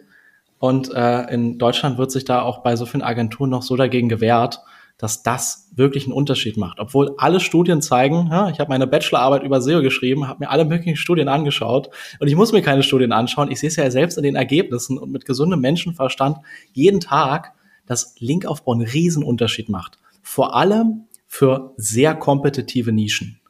[0.58, 4.08] Und äh, in Deutschland wird sich da auch bei so vielen Agenturen noch so dagegen
[4.08, 4.60] gewehrt,
[5.02, 6.78] dass das wirklich einen Unterschied macht.
[6.78, 10.64] Obwohl alle Studien zeigen, ja, ich habe meine Bachelorarbeit über SEO geschrieben, habe mir alle
[10.64, 13.50] möglichen Studien angeschaut und ich muss mir keine Studien anschauen.
[13.50, 16.38] Ich sehe es ja selbst in den Ergebnissen und mit gesundem Menschenverstand
[16.72, 17.52] jeden Tag,
[17.84, 19.98] dass Linkaufbau einen Riesenunterschied macht.
[20.22, 23.40] Vor allem für sehr kompetitive Nischen.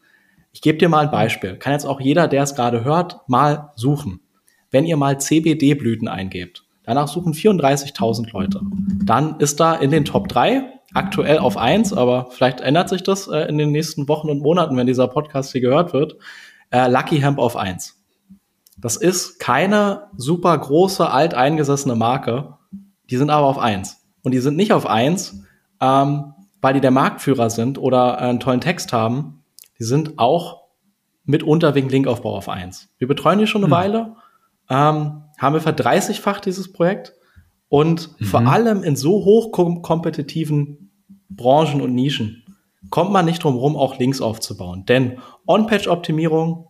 [0.52, 1.56] Ich gebe dir mal ein Beispiel.
[1.56, 4.20] Kann jetzt auch jeder, der es gerade hört, mal suchen.
[4.70, 8.60] Wenn ihr mal CBD-Blüten eingebt, Danach suchen 34.000 Leute.
[9.04, 13.28] Dann ist da in den Top 3 aktuell auf 1, aber vielleicht ändert sich das
[13.28, 16.16] äh, in den nächsten Wochen und Monaten, wenn dieser Podcast hier gehört wird.
[16.70, 18.02] Äh, Lucky Hemp auf 1.
[18.78, 22.58] Das ist keine super große, alteingesessene Marke.
[23.10, 24.00] Die sind aber auf 1.
[24.22, 25.42] Und die sind nicht auf 1,
[25.80, 29.44] ähm, weil die der Marktführer sind oder einen tollen Text haben.
[29.78, 30.62] Die sind auch
[31.24, 32.88] mitunter wegen Linkaufbau auf 1.
[32.98, 33.78] Wir betreuen die schon eine hm.
[33.78, 34.16] Weile.
[34.68, 37.14] Ähm, haben wir verdreißigfacht dieses Projekt
[37.68, 38.24] und mhm.
[38.26, 40.81] vor allem in so hochkompetitiven
[41.36, 42.42] Branchen und Nischen
[42.90, 44.84] kommt man nicht drum rum, auch Links aufzubauen.
[44.86, 46.68] Denn On-Page-Optimierung,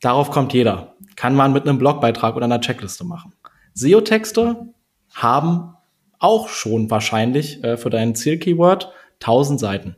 [0.00, 0.94] darauf kommt jeder.
[1.16, 3.34] Kann man mit einem Blogbeitrag oder einer Checkliste machen.
[3.74, 4.72] SEO-Texte
[5.12, 5.74] haben
[6.18, 9.96] auch schon wahrscheinlich äh, für dein Ziel-Keyword 1000 Seiten.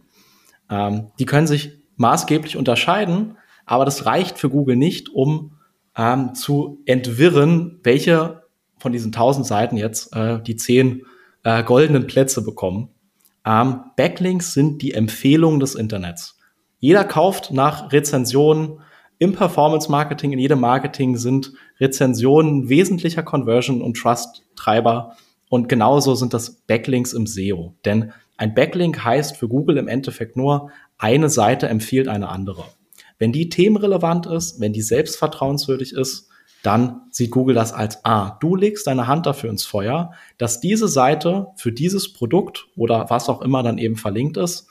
[0.71, 5.59] Ähm, die können sich maßgeblich unterscheiden, aber das reicht für Google nicht, um
[5.97, 8.43] ähm, zu entwirren, welche
[8.79, 11.03] von diesen tausend Seiten jetzt äh, die zehn
[11.45, 12.89] äh, goldenen Plätze bekommen.
[13.47, 16.39] Ähm, Backlinks sind die Empfehlung des Internets.
[16.79, 18.81] Jeder kauft nach Rezensionen.
[19.19, 25.17] Im Performance Marketing, in jedem Marketing sind Rezensionen wesentlicher Conversion und Trust-Treiber.
[25.49, 27.77] Und genauso sind das Backlinks im SEO.
[27.85, 32.65] Denn ein Backlink heißt für Google im Endeffekt nur, eine Seite empfiehlt eine andere.
[33.19, 36.32] Wenn die themenrelevant ist, wenn die selbstvertrauenswürdig ist,
[36.63, 40.89] dann sieht Google das als, ah, du legst deine Hand dafür ins Feuer, dass diese
[40.89, 44.69] Seite für dieses Produkt oder was auch immer dann eben verlinkt ist,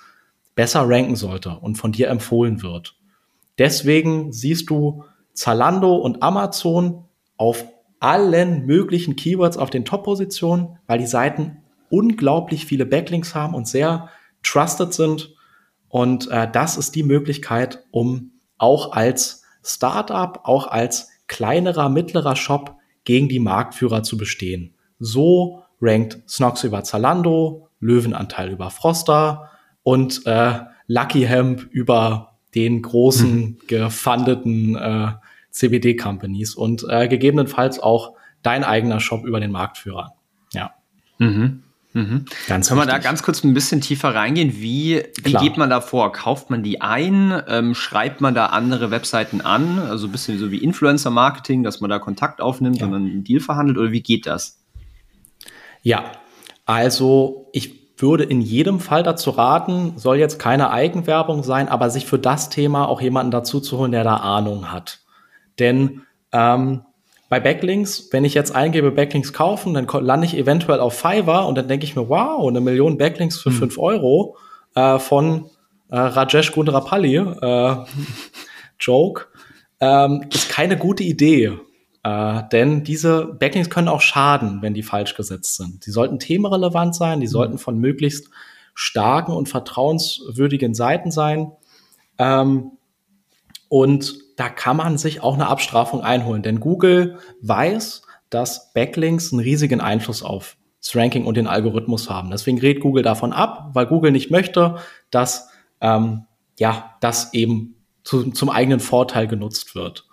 [0.56, 2.96] besser ranken sollte und von dir empfohlen wird.
[3.58, 7.06] Deswegen siehst du Zalando und Amazon
[7.38, 7.66] auf
[8.00, 11.58] allen möglichen Keywords auf den Top-Positionen, weil die Seiten
[11.90, 14.10] unglaublich viele Backlinks haben und sehr
[14.44, 15.36] trusted sind.
[15.90, 22.76] Und äh, das ist die Möglichkeit, um auch als Startup, auch als kleinerer, mittlerer Shop
[23.06, 24.76] gegen die Marktführer zu bestehen.
[25.00, 29.50] So rankt Snox über Zalando, Löwenanteil über Froster
[29.82, 33.58] und äh, Lucky Hemp über den großen mhm.
[33.66, 35.14] gefundeten äh,
[35.52, 38.14] CBD-Companies und äh, gegebenenfalls auch
[38.44, 40.16] dein eigener Shop über den Marktführer.
[40.54, 40.74] Ja.
[41.18, 41.64] Mhm.
[41.94, 42.26] Mhm.
[42.48, 44.54] Ganz Können wir da ganz kurz ein bisschen tiefer reingehen?
[44.56, 46.14] Wie, wie geht man da vor?
[46.14, 47.42] Kauft man die ein?
[47.48, 49.78] Ähm, schreibt man da andere Webseiten an?
[49.80, 52.86] Also ein bisschen so wie Influencer-Marketing, dass man da Kontakt aufnimmt ja.
[52.86, 53.78] und dann einen Deal verhandelt?
[53.78, 54.60] Oder wie geht das?
[55.82, 56.12] Ja,
[56.66, 62.06] also ich würde in jedem Fall dazu raten, soll jetzt keine Eigenwerbung sein, aber sich
[62.06, 65.02] für das Thema auch jemanden dazu zu holen, der da Ahnung hat.
[65.60, 66.82] Denn ähm,
[67.32, 71.56] bei Backlinks, wenn ich jetzt eingebe, Backlinks kaufen, dann lande ich eventuell auf Fiverr und
[71.58, 73.72] dann denke ich mir, wow, eine Million Backlinks für hm.
[73.72, 74.36] 5 Euro
[74.76, 75.46] äh, von
[75.90, 77.76] äh, Rajesh Gundrapalli, äh,
[78.82, 79.28] Joke,
[79.80, 81.58] ähm, ist keine gute Idee.
[82.04, 85.86] Äh, denn diese Backlinks können auch schaden, wenn die falsch gesetzt sind.
[85.86, 87.32] Die sollten themenrelevant sein, die mhm.
[87.32, 88.30] sollten von möglichst
[88.74, 91.54] starken und vertrauenswürdigen Seiten sein.
[92.18, 92.72] Ähm,
[93.70, 99.42] und da kann man sich auch eine Abstrafung einholen, denn Google weiß, dass Backlinks einen
[99.42, 102.32] riesigen Einfluss auf das Ranking und den Algorithmus haben.
[102.32, 104.78] Deswegen rät Google davon ab, weil Google nicht möchte,
[105.12, 106.26] dass ähm,
[106.58, 110.08] ja das eben zu, zum eigenen Vorteil genutzt wird.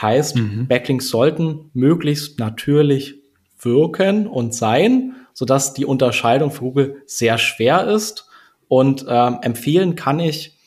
[0.00, 0.66] Heißt, mhm.
[0.66, 3.22] Backlinks sollten möglichst natürlich
[3.60, 8.28] wirken und sein, sodass die Unterscheidung für Google sehr schwer ist.
[8.66, 10.58] Und ähm, empfehlen kann ich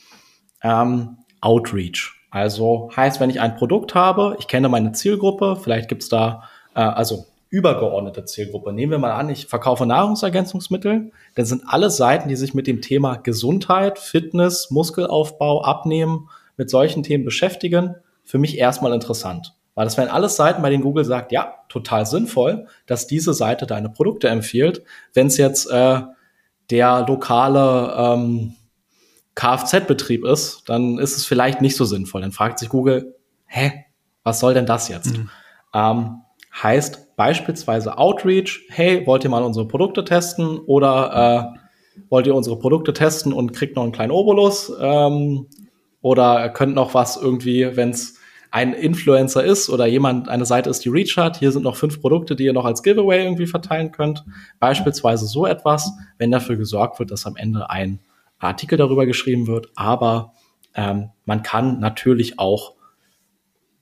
[0.64, 2.21] ähm, Outreach.
[2.32, 6.80] Also heißt, wenn ich ein Produkt habe, ich kenne meine Zielgruppe, vielleicht gibt's da äh,
[6.80, 8.72] also übergeordnete Zielgruppe.
[8.72, 12.82] Nehmen wir mal an, ich verkaufe Nahrungsergänzungsmittel, dann sind alle Seiten, die sich mit dem
[12.82, 19.54] Thema Gesundheit, Fitness, Muskelaufbau, Abnehmen, mit solchen Themen beschäftigen, für mich erstmal interessant.
[19.76, 23.66] Weil das wären alles Seiten, bei denen Google sagt, ja, total sinnvoll, dass diese Seite
[23.68, 24.84] deine Produkte empfiehlt.
[25.14, 26.02] Wenn es jetzt äh,
[26.70, 28.56] der lokale ähm,
[29.36, 32.22] Kfz-Betrieb ist, dann ist es vielleicht nicht so sinnvoll.
[32.22, 33.16] Dann fragt sich Google,
[33.46, 33.86] hä,
[34.24, 35.18] was soll denn das jetzt?
[35.18, 35.30] Mhm.
[35.74, 36.22] Ähm,
[36.62, 42.60] heißt beispielsweise Outreach, hey, wollt ihr mal unsere Produkte testen oder äh, wollt ihr unsere
[42.60, 44.72] Produkte testen und kriegt noch einen kleinen Obolus?
[44.80, 45.48] Ähm,
[46.02, 48.16] oder könnt noch was irgendwie, wenn es
[48.50, 52.02] ein Influencer ist oder jemand, eine Seite ist, die Reach hat, hier sind noch fünf
[52.02, 54.26] Produkte, die ihr noch als Giveaway irgendwie verteilen könnt.
[54.60, 58.00] Beispielsweise so etwas, wenn dafür gesorgt wird, dass am Ende ein
[58.50, 60.34] Artikel darüber geschrieben wird, aber
[60.76, 62.74] ähm, man kann natürlich auch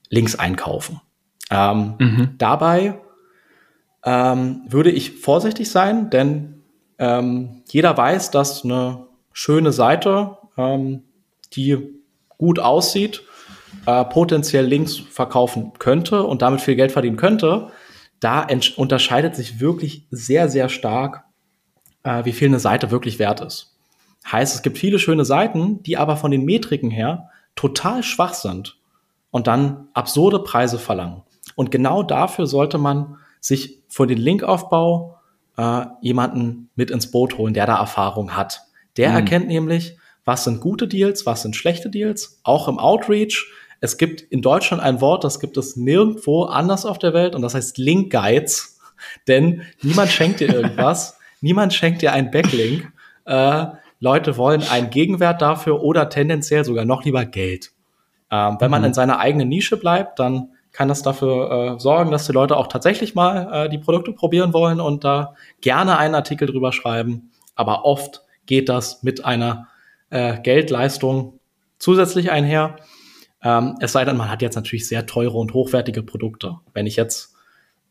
[0.08, 1.00] Links einkaufen.
[1.50, 2.34] Ähm, mhm.
[2.38, 3.00] Dabei
[4.04, 6.62] ähm, würde ich vorsichtig sein, denn
[6.98, 11.04] ähm, jeder weiß, dass eine schöne Seite, ähm,
[11.54, 11.94] die
[12.38, 13.22] gut aussieht,
[13.86, 17.68] äh, potenziell Links verkaufen könnte und damit viel Geld verdienen könnte,
[18.20, 18.46] da
[18.76, 21.24] unterscheidet sich wirklich sehr, sehr stark,
[22.02, 23.69] äh, wie viel eine Seite wirklich wert ist.
[24.30, 28.78] Heißt, es gibt viele schöne Seiten, die aber von den Metriken her total schwach sind
[29.30, 31.22] und dann absurde Preise verlangen.
[31.56, 35.18] Und genau dafür sollte man sich für den Linkaufbau
[35.56, 38.62] äh, jemanden mit ins Boot holen, der da Erfahrung hat.
[38.96, 39.16] Der mhm.
[39.16, 43.50] erkennt nämlich, was sind gute Deals, was sind schlechte Deals, auch im Outreach.
[43.80, 47.42] Es gibt in Deutschland ein Wort, das gibt es nirgendwo anders auf der Welt und
[47.42, 48.78] das heißt Link Guides,
[49.26, 52.92] denn niemand schenkt dir irgendwas, niemand schenkt dir einen Backlink.
[53.24, 53.66] Äh,
[54.00, 57.72] Leute wollen einen Gegenwert dafür oder tendenziell sogar noch lieber Geld.
[58.30, 58.88] Ähm, wenn man mhm.
[58.88, 62.68] in seiner eigenen Nische bleibt, dann kann das dafür äh, sorgen, dass die Leute auch
[62.68, 67.30] tatsächlich mal äh, die Produkte probieren wollen und da gerne einen Artikel drüber schreiben.
[67.54, 69.68] Aber oft geht das mit einer
[70.10, 71.40] äh, Geldleistung
[71.78, 72.76] zusätzlich einher.
[73.42, 76.56] Ähm, es sei denn, man hat jetzt natürlich sehr teure und hochwertige Produkte.
[76.72, 77.34] Wenn ich jetzt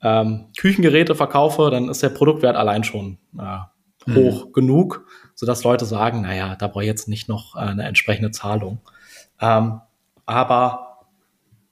[0.01, 3.60] ähm, Küchengeräte verkaufe, dann ist der Produktwert allein schon äh,
[4.08, 4.54] hoch mhm.
[4.54, 8.80] genug, sodass Leute sagen, naja, da brauche ich jetzt nicht noch äh, eine entsprechende Zahlung.
[9.41, 9.82] Ähm,
[10.26, 11.08] aber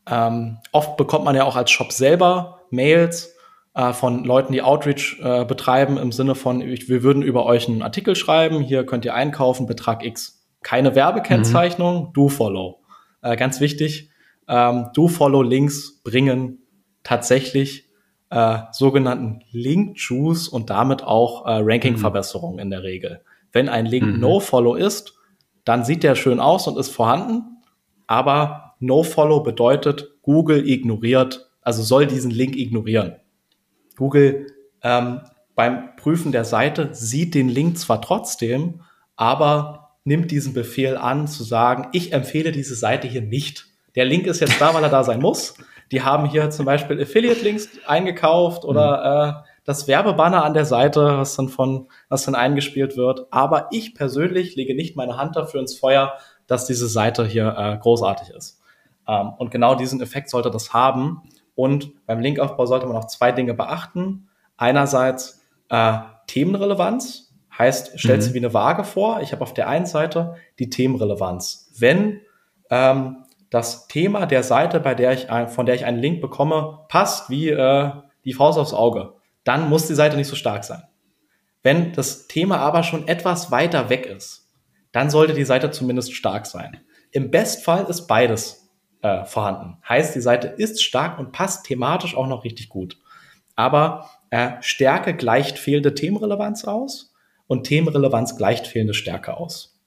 [0.10, 3.36] ähm, oft bekommt man ja auch als Shop selber Mails
[3.76, 7.82] äh, von Leuten, die Outreach äh, betreiben, im Sinne von, wir würden über euch einen
[7.82, 12.14] Artikel schreiben, hier könnt ihr einkaufen, Betrag X keine Werbekennzeichnung, mhm.
[12.14, 12.82] Do-Follow.
[13.22, 14.10] Äh, ganz wichtig,
[14.48, 16.60] ähm, Do-Follow-Links bringen
[17.04, 17.87] tatsächlich
[18.30, 22.62] äh, sogenannten Link-Juice und damit auch äh, Ranking-Verbesserungen mhm.
[22.62, 23.22] in der Regel.
[23.52, 24.20] Wenn ein Link mhm.
[24.20, 25.14] No-Follow ist,
[25.64, 27.62] dann sieht der schön aus und ist vorhanden,
[28.06, 33.16] aber No-Follow bedeutet, Google ignoriert, also soll diesen Link ignorieren.
[33.98, 34.48] Google
[34.84, 35.22] ähm,
[35.56, 38.82] beim Prüfen der Seite sieht den Link zwar trotzdem,
[39.16, 43.66] aber nimmt diesen Befehl an, zu sagen, ich empfehle diese Seite hier nicht.
[43.96, 45.56] Der Link ist jetzt da, weil er da sein muss.
[45.92, 49.30] Die haben hier zum Beispiel Affiliate-Links eingekauft oder mhm.
[49.30, 53.28] äh, das Werbebanner an der Seite, was dann von, was dann eingespielt wird.
[53.32, 56.14] Aber ich persönlich lege nicht meine Hand dafür ins Feuer,
[56.48, 58.62] dass diese Seite hier äh, großartig ist.
[59.08, 61.24] Ähm, und genau diesen Effekt sollte das haben.
[61.56, 64.30] Und beim Linkaufbau sollte man auch zwei Dinge beachten.
[64.56, 67.34] Einerseits äh, Themenrelevanz.
[67.58, 68.22] Heißt, stellt mhm.
[68.22, 69.22] sie wie eine Waage vor.
[69.22, 71.72] Ich habe auf der einen Seite die Themenrelevanz.
[71.78, 72.22] Wenn
[72.70, 77.30] ähm, das Thema der Seite, bei der ich von der ich einen Link bekomme, passt
[77.30, 77.92] wie äh,
[78.26, 80.84] die Faust aufs Auge, dann muss die Seite nicht so stark sein.
[81.64, 84.50] Wenn das Thema aber schon etwas weiter weg ist,
[84.92, 86.82] dann sollte die Seite zumindest stark sein.
[87.12, 88.70] Im Bestfall ist beides
[89.02, 89.78] äh, vorhanden.
[89.88, 92.98] Heißt, die Seite ist stark und passt thematisch auch noch richtig gut.
[93.56, 97.14] Aber äh, Stärke gleicht fehlende Themenrelevanz aus
[97.48, 99.80] und Themenrelevanz gleicht fehlende Stärke aus.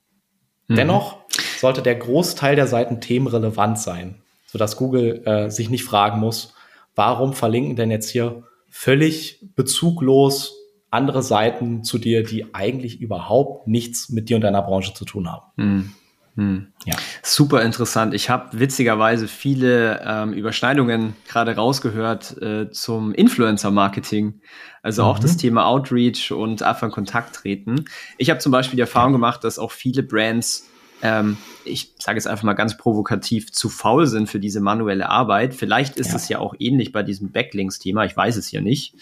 [0.68, 0.76] Mhm.
[0.76, 1.18] Dennoch
[1.61, 6.54] sollte der Großteil der Seiten themenrelevant sein, sodass Google äh, sich nicht fragen muss,
[6.94, 10.54] warum verlinken denn jetzt hier völlig bezuglos
[10.90, 15.30] andere Seiten zu dir, die eigentlich überhaupt nichts mit dir und deiner Branche zu tun
[15.30, 15.46] haben.
[15.56, 15.92] Mhm.
[16.36, 16.68] Hm.
[16.86, 16.94] Ja.
[17.22, 18.14] Super interessant.
[18.14, 24.40] Ich habe witzigerweise viele ähm, Überschneidungen gerade rausgehört äh, zum Influencer-Marketing.
[24.82, 25.08] Also mhm.
[25.08, 27.84] auch das Thema Outreach und einfach in Kontakt treten.
[28.16, 30.69] Ich habe zum Beispiel die Erfahrung gemacht, dass auch viele Brands,
[31.03, 35.55] ähm, ich sage jetzt einfach mal ganz provokativ, zu faul sind für diese manuelle Arbeit.
[35.55, 36.16] Vielleicht ist ja.
[36.16, 38.05] es ja auch ähnlich bei diesem Backlinks-Thema.
[38.05, 38.94] Ich weiß es ja nicht.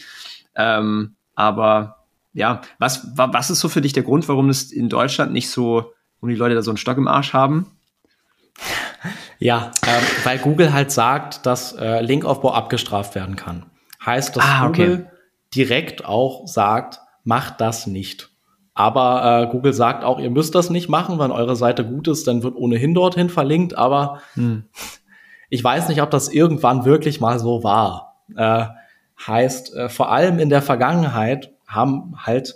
[0.54, 5.32] Ähm, aber ja, was, was ist so für dich der Grund, warum es in Deutschland
[5.32, 7.66] nicht so und die Leute da so einen Stock im Arsch haben?
[9.38, 13.66] Ja, ähm, weil Google halt sagt, dass äh, Linkaufbau abgestraft werden kann.
[14.04, 14.86] Heißt, dass ah, okay.
[14.86, 15.10] Google
[15.54, 18.27] direkt auch sagt, macht das nicht.
[18.78, 22.28] Aber äh, Google sagt auch, ihr müsst das nicht machen, wenn eure Seite gut ist,
[22.28, 23.76] dann wird ohnehin dorthin verlinkt.
[23.76, 24.66] Aber hm.
[25.50, 28.22] ich weiß nicht, ob das irgendwann wirklich mal so war.
[28.36, 28.66] Äh,
[29.26, 32.54] heißt, äh, vor allem in der Vergangenheit haben halt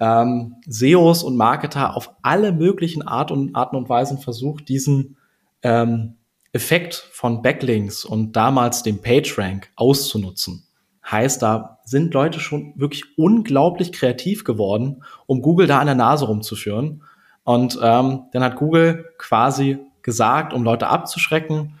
[0.00, 5.16] ähm, SEOs und Marketer auf alle möglichen Art und, Arten und Weisen versucht, diesen
[5.62, 6.16] ähm,
[6.52, 10.63] Effekt von Backlinks und damals dem PageRank auszunutzen.
[11.10, 16.26] Heißt, da sind Leute schon wirklich unglaublich kreativ geworden, um Google da an der Nase
[16.26, 17.02] rumzuführen.
[17.44, 21.74] Und ähm, dann hat Google quasi gesagt, um Leute abzuschrecken,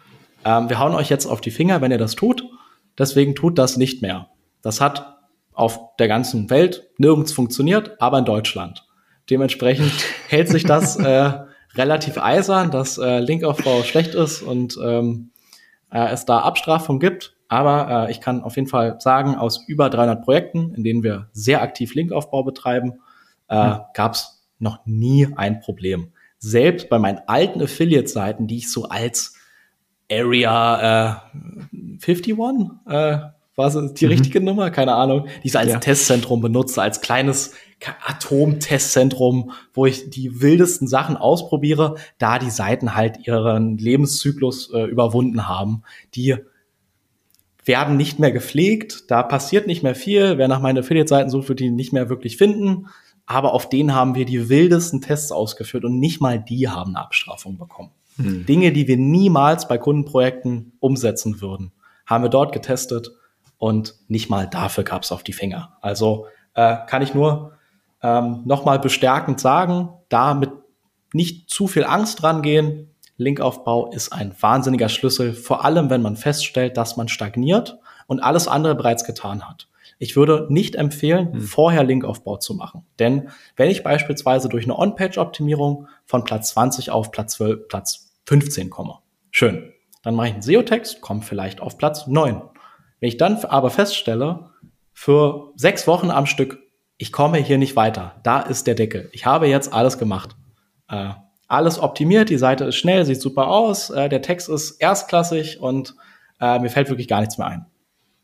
[0.44, 2.44] ähm, wir hauen euch jetzt auf die Finger, wenn ihr das tut.
[2.98, 4.28] Deswegen tut das nicht mehr.
[4.62, 5.18] Das hat
[5.52, 8.86] auf der ganzen Welt nirgends funktioniert, aber in Deutschland.
[9.30, 9.92] Dementsprechend
[10.28, 11.32] hält sich das äh,
[11.74, 15.30] relativ eisern, dass äh, Linkaufbau schlecht ist und ähm,
[15.90, 17.33] äh, es da Abstrafung gibt.
[17.54, 21.28] Aber äh, ich kann auf jeden Fall sagen, aus über 300 Projekten, in denen wir
[21.30, 22.94] sehr aktiv Linkaufbau betreiben,
[23.46, 23.80] äh, hm.
[23.94, 26.08] gab es noch nie ein Problem.
[26.38, 29.36] Selbst bei meinen alten Affiliate-Seiten, die ich so als
[30.10, 33.18] Area äh, 51 äh,
[33.56, 34.10] war es die mhm.
[34.10, 34.70] richtige Nummer?
[34.72, 35.28] Keine Ahnung.
[35.44, 35.78] Die ich als ja.
[35.78, 37.52] Testzentrum benutze, als kleines
[38.04, 45.46] Atom-Testzentrum, wo ich die wildesten Sachen ausprobiere, da die Seiten halt ihren Lebenszyklus äh, überwunden
[45.46, 45.82] haben.
[46.16, 46.36] Die
[47.64, 50.38] werden nicht mehr gepflegt, da passiert nicht mehr viel.
[50.38, 52.88] Wer nach meinen Affiliate-Seiten sucht, wird die nicht mehr wirklich finden.
[53.26, 57.04] Aber auf denen haben wir die wildesten Tests ausgeführt und nicht mal die haben eine
[57.04, 57.90] Abstrafung bekommen.
[58.16, 58.44] Hm.
[58.46, 61.72] Dinge, die wir niemals bei Kundenprojekten umsetzen würden,
[62.06, 63.10] haben wir dort getestet
[63.56, 65.78] und nicht mal dafür gab es auf die Finger.
[65.80, 67.52] Also äh, kann ich nur
[68.02, 70.50] ähm, nochmal bestärkend sagen, da mit
[71.14, 72.93] nicht zu viel Angst rangehen.
[73.16, 78.48] Linkaufbau ist ein wahnsinniger Schlüssel, vor allem wenn man feststellt, dass man stagniert und alles
[78.48, 79.68] andere bereits getan hat.
[79.98, 81.40] Ich würde nicht empfehlen, hm.
[81.40, 82.84] vorher Linkaufbau zu machen.
[82.98, 88.70] Denn wenn ich beispielsweise durch eine On-Page-Optimierung von Platz 20 auf Platz, 12, Platz 15
[88.70, 88.98] komme,
[89.30, 89.72] schön.
[90.02, 92.42] Dann mache ich einen SEO-Text, komme vielleicht auf Platz 9
[93.04, 94.48] wenn ich dann aber feststelle,
[94.94, 96.62] für sechs Wochen am Stück,
[96.96, 99.10] ich komme hier nicht weiter, da ist der Deckel.
[99.12, 100.36] Ich habe jetzt alles gemacht.
[100.88, 101.10] Äh,
[101.54, 105.94] alles optimiert, die Seite ist schnell, sieht super aus, äh, der Text ist erstklassig und
[106.40, 107.66] äh, mir fällt wirklich gar nichts mehr ein.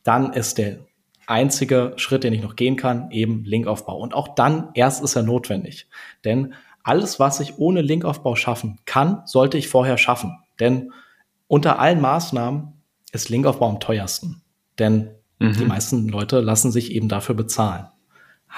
[0.03, 0.79] Dann ist der
[1.27, 3.97] einzige Schritt, den ich noch gehen kann, eben Linkaufbau.
[3.99, 5.89] Und auch dann erst ist er notwendig.
[6.25, 10.39] Denn alles, was ich ohne Linkaufbau schaffen kann, sollte ich vorher schaffen.
[10.59, 10.93] Denn
[11.47, 12.73] unter allen Maßnahmen
[13.13, 14.43] ist Linkaufbau am teuersten.
[14.79, 15.53] Denn mhm.
[15.53, 17.87] die meisten Leute lassen sich eben dafür bezahlen.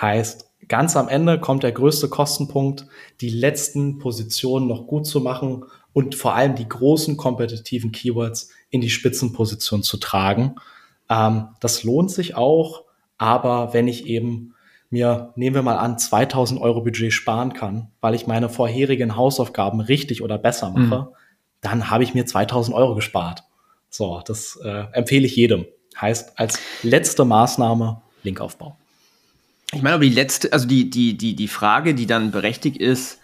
[0.01, 2.87] Heißt, ganz am Ende kommt der größte Kostenpunkt,
[3.21, 8.81] die letzten Positionen noch gut zu machen und vor allem die großen kompetitiven Keywords in
[8.81, 10.57] die Spitzenposition zu tragen.
[11.09, 12.85] Ähm, das lohnt sich auch,
[13.19, 14.55] aber wenn ich eben
[14.91, 19.81] mir, nehmen wir mal an, 2000 Euro Budget sparen kann, weil ich meine vorherigen Hausaufgaben
[19.81, 21.15] richtig oder besser mache, mhm.
[21.61, 23.45] dann habe ich mir 2000 Euro gespart.
[23.89, 25.67] So, das äh, empfehle ich jedem.
[26.01, 28.77] Heißt als letzte Maßnahme Linkaufbau.
[29.75, 33.21] Ich meine, aber die letzte, also die, die, die, die Frage, die dann berechtigt ist,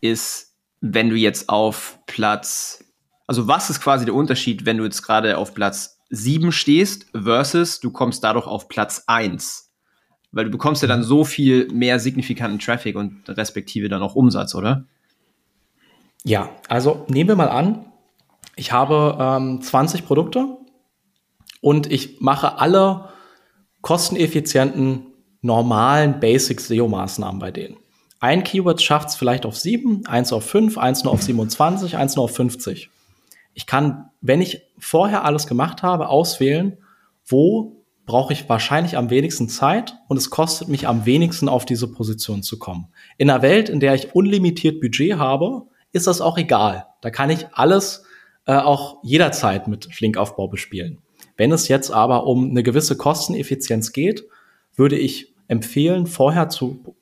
[0.00, 2.84] ist, wenn du jetzt auf Platz,
[3.26, 7.80] also was ist quasi der Unterschied, wenn du jetzt gerade auf Platz 7 stehst versus
[7.80, 9.70] du kommst dadurch auf Platz 1?
[10.32, 14.54] Weil du bekommst ja dann so viel mehr signifikanten Traffic und respektive dann auch Umsatz,
[14.54, 14.86] oder?
[16.24, 17.92] Ja, also nehmen wir mal an,
[18.56, 20.56] ich habe ähm, 20 Produkte
[21.60, 23.10] und ich mache alle
[23.82, 25.09] kosteneffizienten
[25.42, 27.76] normalen Basic SEO-Maßnahmen bei denen.
[28.20, 32.16] Ein Keyword schafft es vielleicht auf 7, eins auf 5, eins nur auf 27, eins
[32.16, 32.90] nur auf 50.
[33.54, 36.78] Ich kann, wenn ich vorher alles gemacht habe, auswählen,
[37.26, 41.90] wo brauche ich wahrscheinlich am wenigsten Zeit und es kostet mich am wenigsten auf diese
[41.90, 42.88] Position zu kommen.
[43.16, 46.86] In einer Welt, in der ich unlimitiert Budget habe, ist das auch egal.
[47.00, 48.04] Da kann ich alles
[48.46, 50.98] äh, auch jederzeit mit Linkaufbau bespielen.
[51.36, 54.24] Wenn es jetzt aber um eine gewisse Kosteneffizienz geht,
[54.76, 56.96] würde ich empfehlen, vorher zu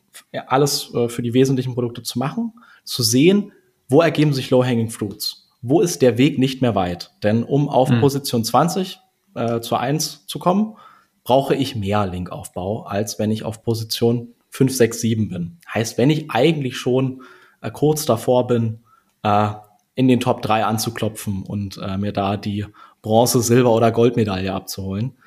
[0.46, 2.52] alles äh, für die wesentlichen Produkte zu machen,
[2.84, 3.52] zu sehen,
[3.88, 5.48] wo ergeben sich Low-Hanging Fruits.
[5.62, 7.12] Wo ist der Weg nicht mehr weit?
[7.22, 8.00] Denn um auf mhm.
[8.00, 8.98] Position 20
[9.34, 10.76] äh, zu 1 zu kommen,
[11.24, 15.58] brauche ich mehr Linkaufbau, als wenn ich auf Position 5, 6, 7 bin.
[15.72, 17.22] Heißt, wenn ich eigentlich schon
[17.60, 18.80] äh, kurz davor bin,
[19.22, 19.50] äh,
[19.94, 22.66] in den Top 3 anzuklopfen und äh, mir da die
[23.02, 25.18] Bronze, Silber oder Goldmedaille abzuholen.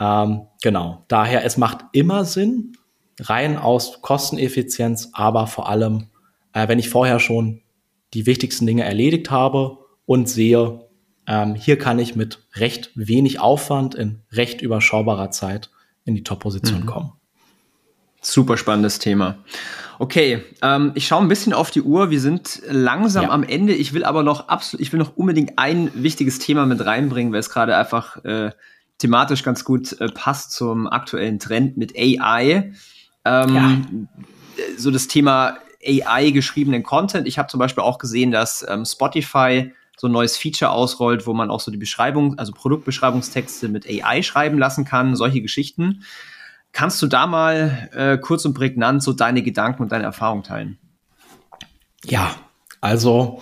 [0.00, 1.04] Ähm, genau.
[1.08, 2.76] Daher, es macht immer Sinn,
[3.20, 6.08] rein aus Kosteneffizienz, aber vor allem,
[6.52, 7.62] äh, wenn ich vorher schon
[8.14, 10.86] die wichtigsten Dinge erledigt habe und sehe,
[11.26, 15.70] ähm, hier kann ich mit recht wenig Aufwand in recht überschaubarer Zeit
[16.04, 16.86] in die Top-Position mhm.
[16.86, 17.12] kommen.
[18.20, 19.38] Super spannendes Thema.
[19.98, 22.10] Okay, ähm, ich schaue ein bisschen auf die Uhr.
[22.10, 23.30] Wir sind langsam ja.
[23.30, 23.72] am Ende.
[23.72, 27.40] Ich will aber noch absolut, ich will noch unbedingt ein wichtiges Thema mit reinbringen, weil
[27.40, 28.50] es gerade einfach äh,
[28.98, 32.72] thematisch ganz gut äh, passt zum aktuellen Trend mit AI.
[33.24, 33.80] Ähm, ja.
[34.78, 37.28] So das Thema AI geschriebenen Content.
[37.28, 41.32] Ich habe zum Beispiel auch gesehen, dass ähm, Spotify so ein neues Feature ausrollt, wo
[41.32, 46.02] man auch so die Beschreibung, also Produktbeschreibungstexte mit AI schreiben lassen kann, solche Geschichten.
[46.72, 50.78] Kannst du da mal äh, kurz und prägnant so deine Gedanken und deine Erfahrungen teilen?
[52.04, 52.34] Ja,
[52.82, 53.40] also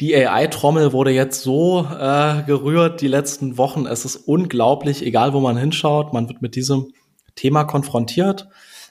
[0.00, 3.84] die AI-Trommel wurde jetzt so äh, gerührt die letzten Wochen.
[3.84, 6.92] Es ist unglaublich, egal wo man hinschaut, man wird mit diesem
[7.34, 8.48] Thema konfrontiert.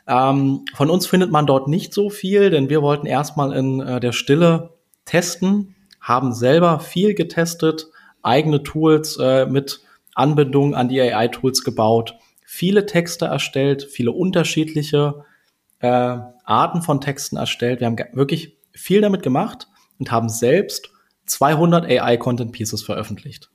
[0.07, 3.99] Ähm, von uns findet man dort nicht so viel, denn wir wollten erstmal in äh,
[3.99, 7.88] der Stille testen, haben selber viel getestet,
[8.22, 9.82] eigene Tools äh, mit
[10.14, 15.26] Anbindung an die AI-Tools gebaut, viele Texte erstellt, viele unterschiedliche
[15.80, 17.80] äh, Arten von Texten erstellt.
[17.80, 20.91] Wir haben wirklich viel damit gemacht und haben selbst
[21.30, 23.49] 200 AI-Content Pieces veröffentlicht.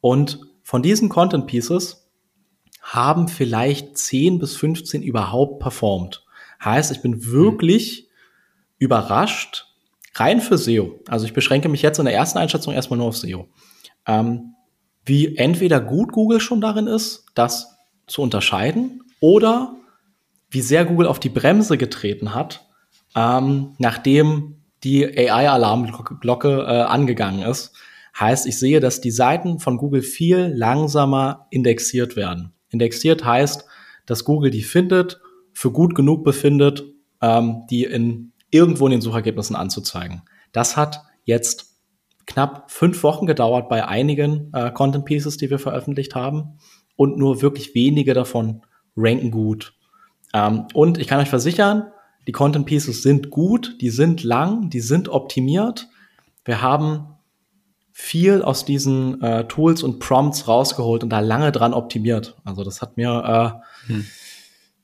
[0.00, 2.08] Und von diesen Content Pieces
[2.82, 6.24] haben vielleicht 10 bis 15 überhaupt performt.
[6.62, 8.06] Heißt, ich bin wirklich mhm.
[8.78, 9.66] überrascht,
[10.14, 11.00] rein für SEO.
[11.08, 13.48] Also ich beschränke mich jetzt in der ersten Einschätzung erstmal nur auf SEO.
[14.06, 14.54] Ähm,
[15.04, 19.74] wie entweder gut Google schon darin ist, das zu unterscheiden, oder
[20.50, 22.66] wie sehr Google auf die Bremse getreten hat,
[23.14, 27.72] ähm, nachdem die AI-Alarmglocke äh, angegangen ist.
[28.18, 32.52] Heißt, ich sehe, dass die Seiten von Google viel langsamer indexiert werden.
[32.70, 33.64] Indexiert heißt,
[34.06, 35.20] dass Google die findet,
[35.52, 36.84] für gut genug befindet,
[37.20, 40.22] ähm, die in irgendwo in den Suchergebnissen anzuzeigen.
[40.52, 41.76] Das hat jetzt
[42.26, 46.58] knapp fünf Wochen gedauert bei einigen äh, Content Pieces, die wir veröffentlicht haben.
[46.96, 48.62] Und nur wirklich wenige davon
[48.96, 49.74] ranken gut.
[50.34, 51.92] Ähm, und ich kann euch versichern,
[52.28, 55.88] die Content Pieces sind gut, die sind lang, die sind optimiert.
[56.44, 57.16] Wir haben
[57.90, 62.36] viel aus diesen äh, Tools und Prompts rausgeholt und da lange dran optimiert.
[62.44, 64.06] Also das hat mir äh, hm.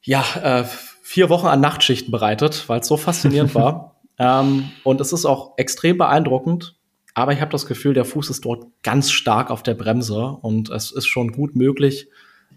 [0.03, 0.65] ja äh,
[1.03, 4.01] vier Wochen an Nachtschichten bereitet, weil es so faszinierend war.
[4.19, 6.77] Ähm, und es ist auch extrem beeindruckend.
[7.13, 10.71] Aber ich habe das Gefühl, der Fuß ist dort ganz stark auf der Bremse und
[10.71, 12.09] es ist schon gut möglich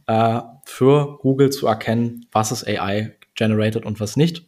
[0.06, 4.48] äh, für Google zu erkennen, was ist AI generated und was nicht.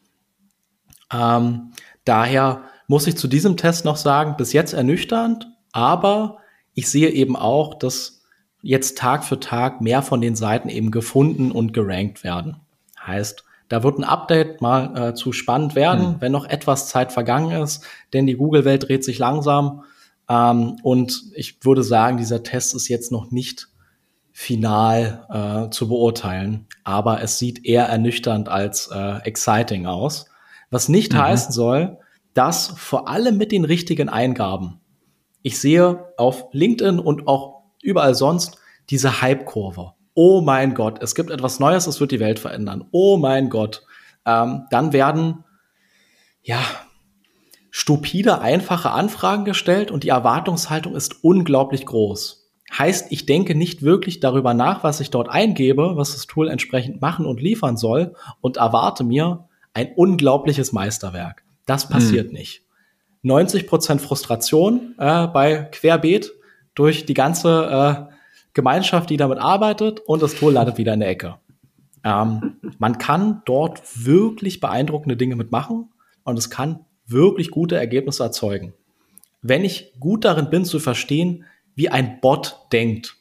[1.14, 1.72] Ähm,
[2.05, 6.38] daher muss ich zu diesem Test noch sagen, bis jetzt ernüchternd, aber
[6.74, 8.22] ich sehe eben auch, dass
[8.62, 12.57] jetzt Tag für Tag mehr von den Seiten eben gefunden und gerankt werden.
[13.05, 16.16] Heißt, da wird ein Update mal äh, zu spannend werden, mhm.
[16.20, 17.84] wenn noch etwas Zeit vergangen ist,
[18.14, 19.84] denn die Google-Welt dreht sich langsam.
[20.28, 23.68] Ähm, und ich würde sagen, dieser Test ist jetzt noch nicht
[24.32, 30.29] final äh, zu beurteilen, aber es sieht eher ernüchternd als äh, exciting aus.
[30.70, 31.20] Was nicht mhm.
[31.20, 31.97] heißen soll,
[32.34, 34.80] dass vor allem mit den richtigen Eingaben,
[35.41, 38.57] ich sehe auf LinkedIn und auch überall sonst
[38.89, 42.84] diese Hype-Kurve oh mein Gott, es gibt etwas Neues, es wird die Welt verändern.
[42.91, 43.84] Oh mein Gott.
[44.26, 45.45] Ähm, dann werden,
[46.43, 46.59] ja,
[47.72, 52.51] stupide, einfache Anfragen gestellt und die Erwartungshaltung ist unglaublich groß.
[52.78, 56.99] Heißt, ich denke nicht wirklich darüber nach, was ich dort eingebe, was das Tool entsprechend
[56.99, 61.43] machen und liefern soll und erwarte mir ein unglaubliches Meisterwerk.
[61.65, 62.34] Das passiert hm.
[62.34, 62.63] nicht.
[63.24, 66.32] 90% Frustration äh, bei Querbeet
[66.74, 68.13] durch die ganze äh,
[68.53, 71.36] Gemeinschaft, die damit arbeitet und das Tool landet wieder in der Ecke.
[72.03, 75.89] Ähm, man kann dort wirklich beeindruckende Dinge mitmachen
[76.24, 78.74] und es kann wirklich gute Ergebnisse erzeugen.
[79.41, 81.45] Wenn ich gut darin bin zu verstehen,
[81.76, 83.17] wie ein Bot denkt.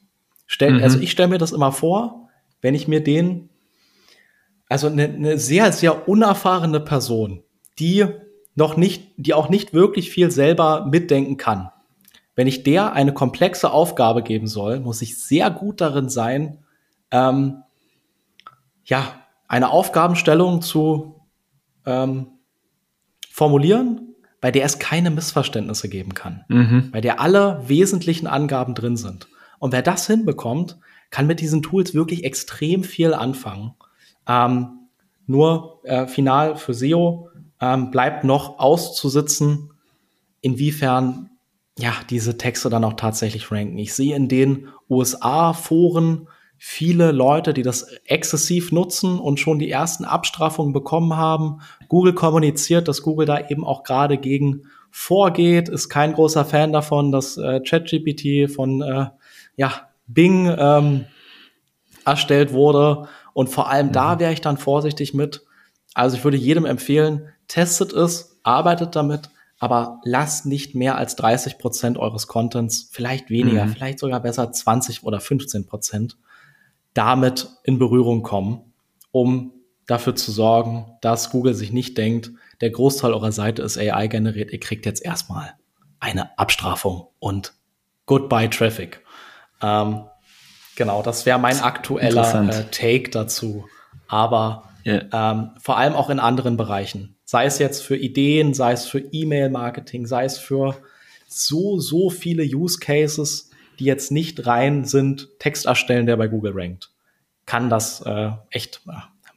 [0.46, 0.82] Stell, mhm.
[0.82, 2.28] Also ich stelle mir das immer vor,
[2.60, 3.50] wenn ich mir den,
[4.68, 7.42] also eine, eine sehr, sehr unerfahrene Person,
[7.78, 8.06] die
[8.54, 11.70] noch nicht, die auch nicht wirklich viel selber mitdenken kann.
[12.34, 16.58] Wenn ich der eine komplexe Aufgabe geben soll, muss ich sehr gut darin sein,
[17.10, 17.62] ähm,
[18.84, 19.14] ja,
[19.48, 21.20] eine Aufgabenstellung zu
[21.86, 22.26] ähm,
[23.30, 26.90] formulieren, bei der es keine Missverständnisse geben kann, mhm.
[26.92, 29.28] bei der alle wesentlichen Angaben drin sind.
[29.58, 30.78] Und wer das hinbekommt,
[31.10, 33.74] kann mit diesen Tools wirklich extrem viel anfangen.
[34.28, 34.88] Ähm,
[35.26, 39.72] nur äh, final für SEO ähm, bleibt noch auszusitzen,
[40.40, 41.30] inwiefern
[41.78, 43.78] ja diese Texte dann auch tatsächlich ranken.
[43.78, 50.04] Ich sehe in den USA-Foren viele Leute, die das exzessiv nutzen und schon die ersten
[50.04, 51.60] Abstrafungen bekommen haben.
[51.88, 57.12] Google kommuniziert, dass Google da eben auch gerade gegen vorgeht, ist kein großer Fan davon,
[57.12, 59.06] dass äh, ChatGPT von äh,
[59.56, 61.04] ja, Bing ähm,
[62.04, 63.06] erstellt wurde.
[63.38, 63.92] Und vor allem mhm.
[63.92, 65.44] da wäre ich dann vorsichtig mit.
[65.94, 69.30] Also ich würde jedem empfehlen, testet es, arbeitet damit,
[69.60, 73.68] aber lasst nicht mehr als 30 Prozent eures Contents, vielleicht weniger, mhm.
[73.68, 76.16] vielleicht sogar besser 20 oder 15 Prozent
[76.94, 78.72] damit in Berührung kommen,
[79.12, 79.52] um
[79.86, 84.50] dafür zu sorgen, dass Google sich nicht denkt, der Großteil eurer Seite ist AI generiert,
[84.50, 85.54] ihr kriegt jetzt erstmal
[86.00, 87.54] eine Abstrafung und
[88.06, 89.04] Goodbye Traffic.
[89.62, 90.06] Ähm,
[90.78, 93.66] genau, das wäre mein aktueller äh, Take dazu.
[94.06, 95.04] Aber yeah.
[95.12, 97.16] ähm, vor allem auch in anderen Bereichen.
[97.24, 100.76] Sei es jetzt für Ideen, sei es für E-Mail-Marketing, sei es für
[101.28, 106.52] so, so viele Use Cases, die jetzt nicht rein sind, Text erstellen, der bei Google
[106.54, 106.90] rankt,
[107.44, 108.92] kann das äh, echt äh,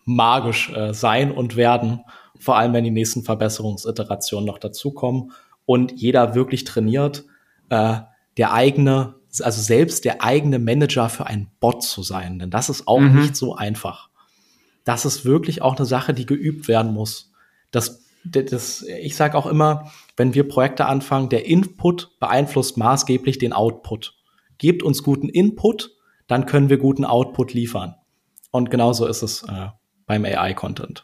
[0.05, 2.01] magisch äh, sein und werden,
[2.39, 5.31] vor allem wenn die nächsten Verbesserungsiterationen noch dazukommen
[5.65, 7.25] und jeder wirklich trainiert,
[7.69, 7.97] äh,
[8.37, 12.87] der eigene, also selbst der eigene Manager für einen Bot zu sein, denn das ist
[12.87, 13.21] auch mhm.
[13.21, 14.09] nicht so einfach.
[14.83, 17.31] Das ist wirklich auch eine Sache, die geübt werden muss.
[17.71, 23.53] Das, das, ich sage auch immer, wenn wir Projekte anfangen, der Input beeinflusst maßgeblich den
[23.53, 24.15] Output
[24.61, 25.91] gebt uns guten Input,
[26.27, 27.95] dann können wir guten Output liefern.
[28.51, 29.69] Und genauso ist es äh,
[30.05, 31.03] beim AI-Content.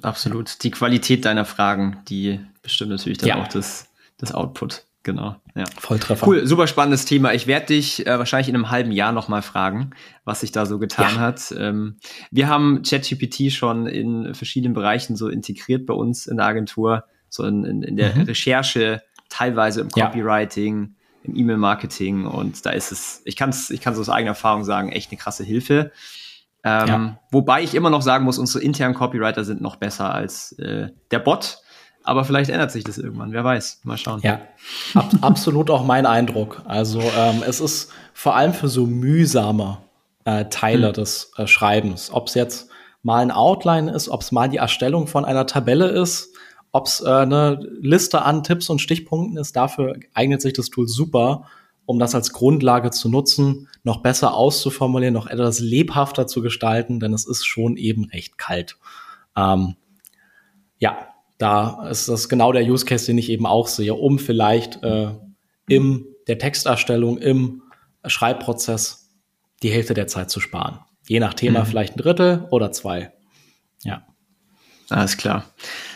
[0.00, 0.62] Absolut.
[0.64, 3.42] Die Qualität deiner Fragen, die bestimmt natürlich dann ja.
[3.42, 4.86] auch das, das Output.
[5.02, 5.36] Genau.
[5.54, 5.64] Ja.
[5.78, 6.26] Volltreffer.
[6.26, 7.32] Cool, super spannendes Thema.
[7.32, 9.90] Ich werde dich äh, wahrscheinlich in einem halben Jahr nochmal fragen,
[10.24, 11.20] was sich da so getan ja.
[11.20, 11.54] hat.
[11.56, 11.96] Ähm,
[12.30, 17.44] wir haben ChatGPT schon in verschiedenen Bereichen so integriert bei uns in der Agentur, so
[17.44, 18.22] in, in, in der mhm.
[18.22, 23.98] Recherche, teilweise im Copywriting, im E-Mail-Marketing und da ist es, ich kann es ich kann's
[23.98, 25.92] aus eigener Erfahrung sagen, echt eine krasse Hilfe.
[26.62, 27.20] Ähm, ja.
[27.30, 31.18] Wobei ich immer noch sagen muss, unsere internen Copywriter sind noch besser als äh, der
[31.20, 31.58] Bot.
[32.02, 33.80] Aber vielleicht ändert sich das irgendwann, wer weiß.
[33.84, 34.20] Mal schauen.
[34.22, 34.40] Ja,
[34.94, 36.62] ab, absolut auch mein Eindruck.
[36.66, 39.78] Also ähm, es ist vor allem für so mühsame
[40.24, 40.92] äh, Teile hm.
[40.94, 42.68] des äh, Schreibens, ob es jetzt
[43.02, 46.34] mal ein Outline ist, ob es mal die Erstellung von einer Tabelle ist,
[46.72, 50.86] ob es äh, eine Liste an Tipps und Stichpunkten ist, dafür eignet sich das Tool
[50.86, 51.46] super,
[51.86, 57.12] um das als Grundlage zu nutzen, noch besser auszuformulieren, noch etwas lebhafter zu gestalten, denn
[57.12, 58.76] es ist schon eben recht kalt.
[59.36, 59.74] Ähm,
[60.78, 61.09] ja,
[61.40, 65.14] da ist das genau der Use Case, den ich eben auch sehe, um vielleicht äh,
[65.68, 67.62] im der Texterstellung, im
[68.06, 69.08] Schreibprozess
[69.62, 70.80] die Hälfte der Zeit zu sparen.
[71.08, 71.66] Je nach Thema mhm.
[71.66, 73.12] vielleicht ein Drittel oder zwei.
[73.82, 74.06] Ja.
[74.90, 75.44] Alles klar.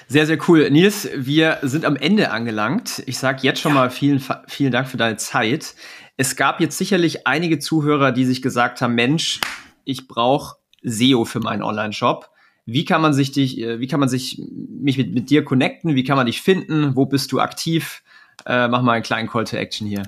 [0.09, 0.71] Sehr, sehr cool.
[0.71, 3.03] Nils, wir sind am Ende angelangt.
[3.07, 3.81] Ich sage jetzt schon ja.
[3.81, 5.75] mal vielen, vielen Dank für deine Zeit.
[6.17, 9.41] Es gab jetzt sicherlich einige Zuhörer, die sich gesagt haben, Mensch,
[9.85, 12.31] ich brauche SEO für meinen Online-Shop.
[12.67, 15.95] Wie kann man sich dich, äh, wie kann man sich mich mit, mit dir connecten?
[15.95, 16.97] Wie kann man dich finden?
[16.97, 18.03] Wo bist du aktiv?
[18.47, 20.03] Äh, mach mal einen kleinen Call to Action hier.